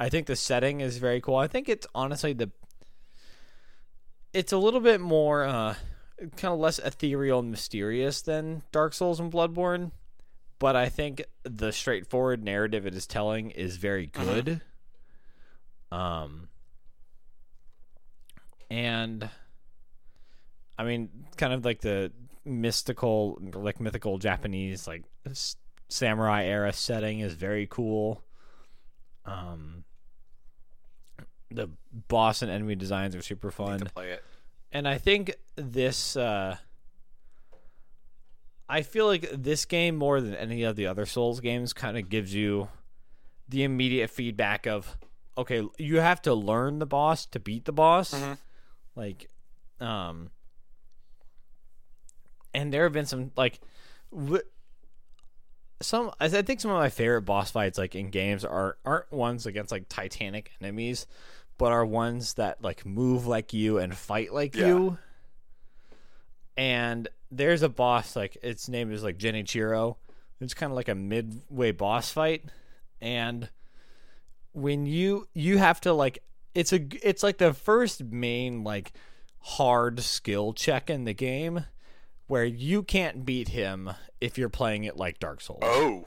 [0.00, 1.34] I think the setting is very cool.
[1.36, 2.50] I think it's honestly the
[4.32, 5.74] it's a little bit more uh
[6.36, 9.90] kind of less ethereal and mysterious than dark souls and bloodborne
[10.58, 14.60] but i think the straightforward narrative it is telling is very good
[15.90, 16.48] um
[18.70, 19.28] and
[20.78, 22.12] I mean, kind of like the
[22.44, 25.02] mystical, like mythical Japanese, like
[25.88, 28.22] samurai era setting is very cool.
[29.24, 29.84] Um,
[31.50, 31.68] the
[32.08, 34.24] boss and enemy designs are super fun, to play it.
[34.70, 36.16] and I think this.
[36.16, 36.56] Uh,
[38.68, 42.08] I feel like this game more than any of the other Souls games kind of
[42.08, 42.68] gives you
[43.48, 44.98] the immediate feedback of,
[45.38, 48.38] okay, you have to learn the boss to beat the boss Mhm.
[48.94, 49.30] like
[49.80, 50.30] um
[52.54, 53.60] and there have been some like
[54.12, 54.42] w-
[55.80, 59.12] some I I think some of my favorite boss fights like in games are aren't
[59.12, 61.06] ones against like titanic enemies
[61.56, 64.66] but are ones that like move like you and fight like Yeah.
[64.66, 64.98] you
[66.56, 69.96] and there's a boss like its name is like Genichiro.
[70.40, 72.44] it's kind of like a midway boss fight
[73.00, 73.48] and
[74.52, 76.18] when you you have to like
[76.54, 78.92] it's a it's like the first main like
[79.40, 81.64] hard skill check in the game
[82.26, 85.60] where you can't beat him if you're playing it like Dark Souls.
[85.62, 86.04] Oh,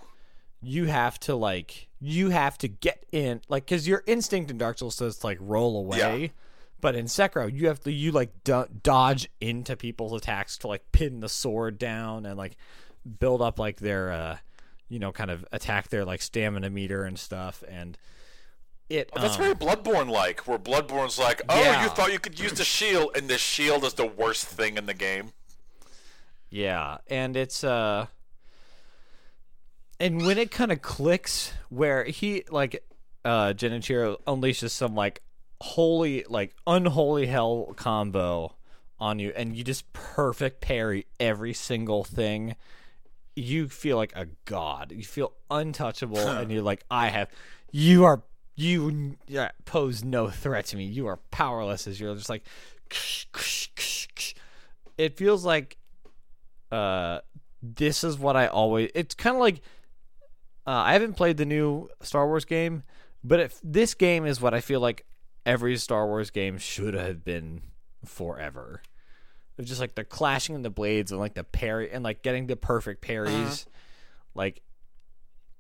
[0.62, 4.78] You have to like you have to get in like cuz your instinct in Dark
[4.80, 5.98] Souls says like roll away.
[5.98, 6.28] Yeah.
[6.82, 10.92] But in Sekiro, you have to you like do- dodge into people's attacks to like
[10.92, 12.58] pin the sword down and like
[13.20, 14.38] build up like their uh
[14.90, 17.98] you know kind of attack their like stamina meter and stuff and
[18.90, 21.84] it Oh, that's um, very Bloodborne like, where Bloodborne's like, oh, Yeah.
[21.84, 24.86] you thought you could use the shield, and the shield is the worst thing in
[24.86, 25.32] the game.
[26.50, 28.08] Yeah, and it's uh
[30.00, 32.84] and when it kind of clicks where he like
[33.24, 35.22] uh Genichiro unleashes some like
[35.62, 38.56] holy like unholy hell combo
[39.00, 42.56] on you and you just perfect parry every single thing.
[43.36, 44.92] You feel like a god.
[44.92, 47.30] You feel untouchable and you're like i have
[47.72, 48.22] you are
[48.56, 50.84] you yeah, pose no threat to me.
[50.84, 52.44] You are powerless as you're just like
[54.98, 55.78] it feels like
[56.72, 57.20] uh
[57.64, 59.62] this is what I always it's kind of like
[60.68, 62.84] Uh, I haven't played the new Star Wars game,
[63.24, 65.06] but if this game is what I feel like
[65.46, 67.62] every Star Wars game should have been
[68.06, 68.82] forever.
[69.58, 72.48] It's just like the clashing of the blades and like the parry and like getting
[72.48, 73.66] the perfect parries.
[74.34, 74.62] Like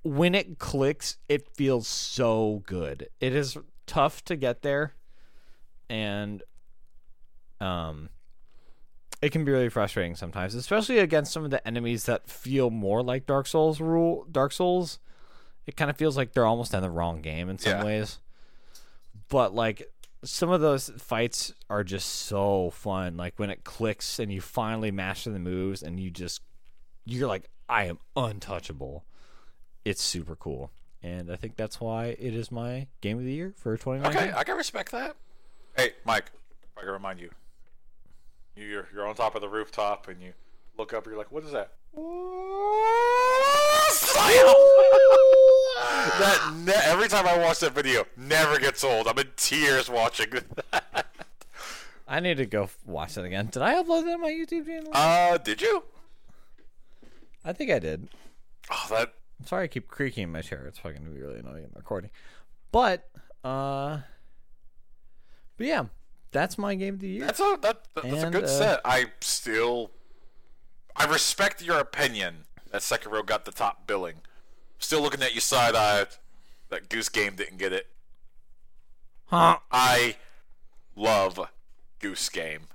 [0.04, 3.10] when it clicks, it feels so good.
[3.20, 4.94] It is tough to get there,
[5.90, 6.42] and
[7.60, 8.10] um,
[9.22, 13.04] it can be really frustrating sometimes, especially against some of the enemies that feel more
[13.04, 14.26] like Dark Souls rule.
[14.32, 14.98] Dark Souls,
[15.68, 17.84] it kind of feels like they're almost in the wrong game in some Yeah.
[17.84, 18.20] ways.
[19.32, 19.90] But like
[20.24, 23.16] some of those fights are just so fun.
[23.16, 26.42] Like when it clicks and you finally master the moves, and you just
[27.06, 29.06] you're like, I am untouchable.
[29.86, 30.70] It's super cool,
[31.02, 34.22] and I think that's why it is my game of the year for 2019.
[34.22, 35.16] Okay, I can respect that.
[35.78, 36.26] Hey, Mike,
[36.78, 37.30] I can remind you.
[38.58, 40.34] You're you're on top of the rooftop and you
[40.78, 41.06] look up.
[41.06, 41.72] You're like, what is that?
[46.20, 49.08] That ne- every time I watch that video, never gets old.
[49.08, 50.28] I'm in tears watching.
[50.72, 51.08] that.
[52.08, 53.47] I need to go watch that again.
[53.52, 54.91] Did I upload that on my YouTube channel?
[54.93, 55.84] uh, did you?
[57.45, 58.10] I think I did.
[58.70, 60.66] Oh, that I'm sorry I keep creaking in my chair.
[60.68, 62.10] It's fucking really annoying in the recording.
[62.72, 63.10] But
[63.43, 63.99] uh
[65.58, 65.86] But yeah,
[66.32, 67.26] that's my game of the year.
[67.26, 68.82] that's a that, that's a good uh, set.
[68.86, 69.91] I still,
[70.95, 74.18] I respect your opinion that Sekiro got the top billing.
[74.82, 76.06] Still looking at you side eye.
[76.70, 77.88] That Goose Game didn't get it.
[79.26, 79.58] Huh.
[79.72, 80.16] I
[80.96, 81.40] love
[82.00, 82.68] Goose Game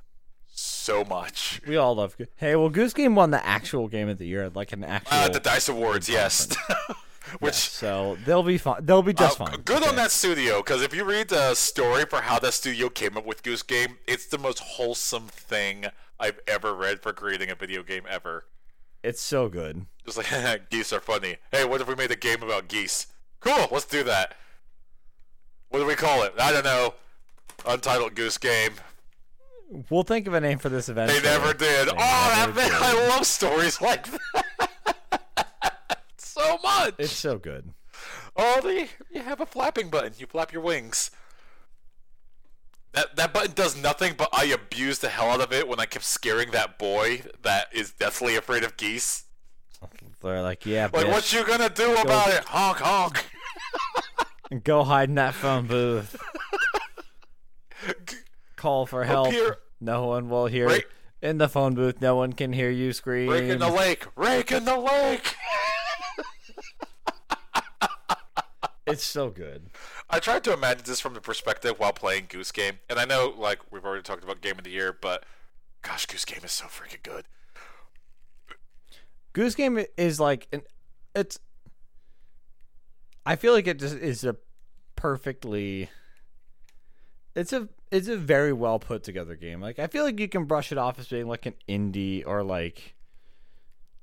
[0.46, 1.60] so much.
[1.66, 4.48] We all love Go- Hey, well Goose Game won the actual game of the year,
[4.54, 6.48] like an actual Uh, the Dice Awards, yes.
[7.40, 8.86] Which so they'll be fine.
[8.86, 9.60] They'll be just uh, fine.
[9.62, 13.16] good on that studio because if you read the story for how that studio came
[13.16, 15.86] up with Goose Game, it's the most wholesome thing
[16.20, 18.44] I've ever read for creating a video game ever.
[19.02, 19.86] It's so good.
[20.04, 21.36] Just like geese are funny.
[21.50, 23.08] Hey, what if we made a game about geese?
[23.40, 24.34] Cool, let's do that.
[25.68, 26.32] What do we call it?
[26.38, 26.94] I don't know.
[27.66, 28.72] Untitled Goose Game.
[29.90, 31.10] We'll think of a name for this event.
[31.10, 31.88] They never did.
[31.88, 32.80] They oh, that never man, did.
[32.80, 36.94] I love stories like that so much.
[36.98, 37.72] It's so good.
[38.36, 40.12] Oh, the, you have a flapping button.
[40.18, 41.10] You flap your wings.
[42.96, 45.84] That that button does nothing, but I abused the hell out of it when I
[45.84, 49.24] kept scaring that boy that is deathly afraid of geese.
[50.22, 52.42] They're like, yeah, Like, bitch, what you gonna do about it?
[52.44, 53.26] Honk honk.
[54.64, 56.16] go hide in that phone booth.
[58.56, 59.34] Call for help.
[59.78, 60.66] No one will hear.
[60.66, 60.84] Right.
[61.20, 63.28] In the phone booth, no one can hear you scream.
[63.28, 64.06] Rake in the lake.
[64.16, 65.34] Rake in the lake.
[68.86, 69.68] It's so good.
[70.08, 73.34] I tried to imagine this from the perspective while playing Goose Game, and I know
[73.36, 75.24] like we've already talked about Game of the Year, but
[75.82, 77.24] gosh, Goose Game is so freaking good.
[79.32, 80.62] Goose Game is like an
[81.14, 81.38] it's
[83.24, 84.36] I feel like it just is a
[84.94, 85.90] perfectly
[87.34, 89.60] it's a it's a very well put together game.
[89.60, 92.42] Like I feel like you can brush it off as being like an indie or
[92.42, 92.94] like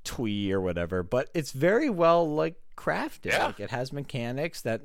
[0.04, 3.32] twee or whatever, but it's very well like crafted.
[3.32, 3.48] Yeah.
[3.48, 4.82] Like it has mechanics that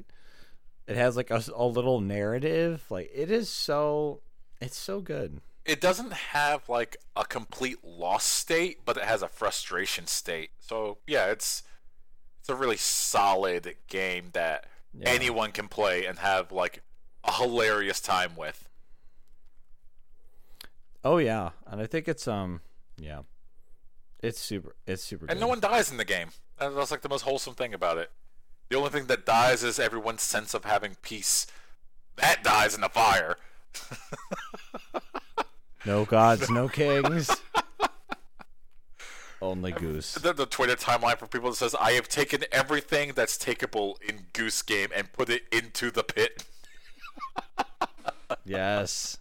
[0.89, 2.82] it has like a, a little narrative.
[2.91, 4.20] Like it is so
[4.61, 5.41] it's so good.
[5.64, 10.51] it doesn't have like a complete lost state, but it has a frustration state.
[10.59, 11.62] So yeah, it's
[12.41, 14.66] it's a really solid game that
[14.99, 15.11] Yeah.
[15.11, 16.82] anyone can play and have like
[17.22, 18.66] a hilarious time with.
[21.05, 22.61] Oh yeah, and I think it's um
[22.97, 23.20] yeah.
[24.20, 25.41] It's super it's super And good.
[25.41, 26.30] no one dies in the game.
[26.59, 28.11] That's like the most wholesome thing about it.
[28.69, 31.47] The only thing that dies is everyone's sense of having peace.
[32.16, 33.37] That dies in the fire.
[35.85, 37.31] No gods, no kings.
[39.41, 40.14] Only goose.
[40.14, 44.27] The, the Twitter timeline for people that says, "I have taken everything that's takeable in
[44.33, 46.45] Goose Game and put it into the pit."
[48.45, 49.19] Yes.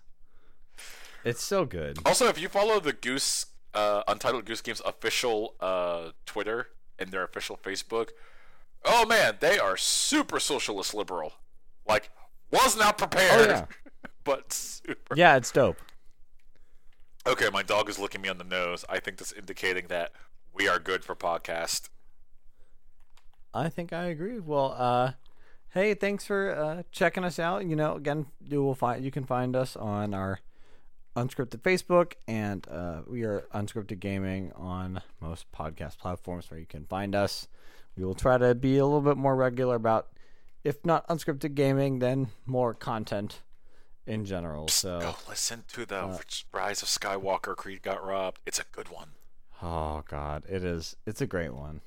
[1.23, 1.99] It's so good.
[2.05, 7.23] Also, if you follow the Goose uh, Untitled Goose Games official uh, Twitter and their
[7.23, 8.09] official Facebook,
[8.85, 11.33] oh man, they are super socialist liberal.
[11.87, 12.09] Like,
[12.51, 13.65] was not prepared, Oh, yeah.
[14.23, 15.15] but super.
[15.15, 15.77] Yeah, it's dope.
[17.25, 18.85] Okay, my dog is licking me on the nose.
[18.89, 20.11] I think that's indicating that
[20.53, 21.89] we are good for podcast.
[23.53, 24.39] I think I agree.
[24.39, 25.11] Well, uh
[25.69, 27.65] hey, thanks for uh checking us out.
[27.65, 30.39] You know, again, you will find you can find us on our
[31.15, 36.85] unscripted Facebook and uh we are unscripted gaming on most podcast platforms where you can
[36.85, 37.47] find us.
[37.97, 40.07] We will try to be a little bit more regular about
[40.63, 43.41] if not unscripted gaming, then more content
[44.05, 44.67] in general.
[44.67, 46.17] So Go listen to the uh,
[46.53, 47.55] Rise of Skywalker.
[47.55, 48.39] Creed got robbed.
[48.45, 49.09] It's a good one.
[49.61, 50.95] Oh God, it is.
[51.05, 51.81] It's a great one.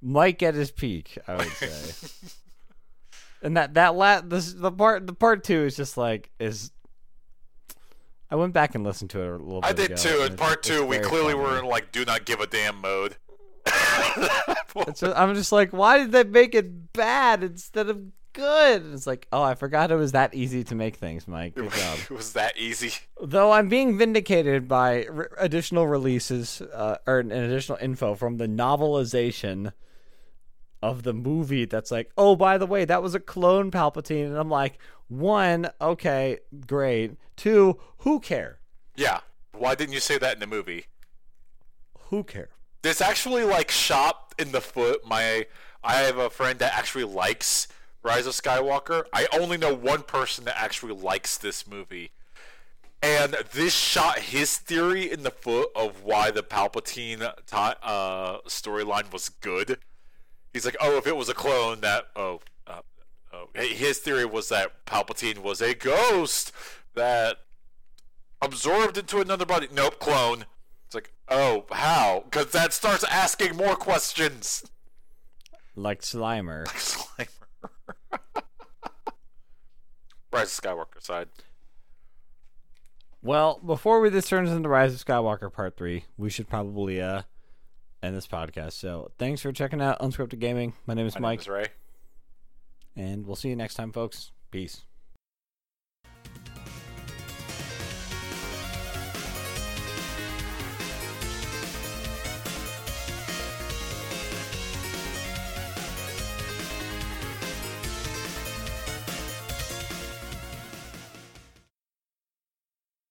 [0.00, 1.18] might get his peak.
[1.28, 2.08] I would say.
[3.42, 6.70] and that that la- this the part the part two is just like is.
[8.28, 9.60] I went back and listened to it a little.
[9.60, 10.22] bit I did ago, too.
[10.22, 11.44] In part two, we clearly funny.
[11.44, 13.16] were in like do not give a damn mode.
[14.88, 18.82] Just- I'm just like, why did they make it bad instead of good?
[18.82, 21.54] And it's like, oh, I forgot it was that easy to make things, Mike.
[21.54, 21.98] Good job.
[21.98, 22.92] it was that easy.
[23.20, 28.46] Though I'm being vindicated by r- additional releases uh, or an additional info from the
[28.46, 29.72] novelization
[30.82, 34.26] of the movie that's like, oh, by the way, that was a clone Palpatine.
[34.26, 34.78] And I'm like,
[35.08, 37.16] one, okay, great.
[37.36, 38.58] Two, who care?
[38.94, 39.20] Yeah.
[39.52, 40.86] Why didn't you say that in the movie?
[42.10, 42.50] Who care?
[42.86, 45.04] This actually like shot in the foot.
[45.04, 45.48] My
[45.82, 47.66] I have a friend that actually likes
[48.04, 49.06] Rise of Skywalker.
[49.12, 52.12] I only know one person that actually likes this movie.
[53.02, 59.12] And this shot his theory in the foot of why the Palpatine ti uh, storyline
[59.12, 59.78] was good.
[60.52, 62.82] He's like, oh, if it was a clone, that oh, uh,
[63.32, 66.52] oh, his theory was that Palpatine was a ghost
[66.94, 67.38] that
[68.40, 69.66] absorbed into another body.
[69.72, 70.44] Nope, clone.
[71.28, 72.22] Oh, how?
[72.24, 74.64] Because that starts asking more questions.
[75.74, 76.66] Like Slimer.
[77.18, 78.42] Like Slimer.
[80.32, 81.28] Rise of Skywalker side.
[83.22, 87.22] Well, before we this turns into Rise of Skywalker Part 3, we should probably uh
[88.02, 88.72] end this podcast.
[88.74, 90.74] So thanks for checking out Unscripted Gaming.
[90.86, 91.66] My name is My Mike, name is Ray.
[92.94, 94.30] and we'll see you next time, folks.
[94.50, 94.82] Peace.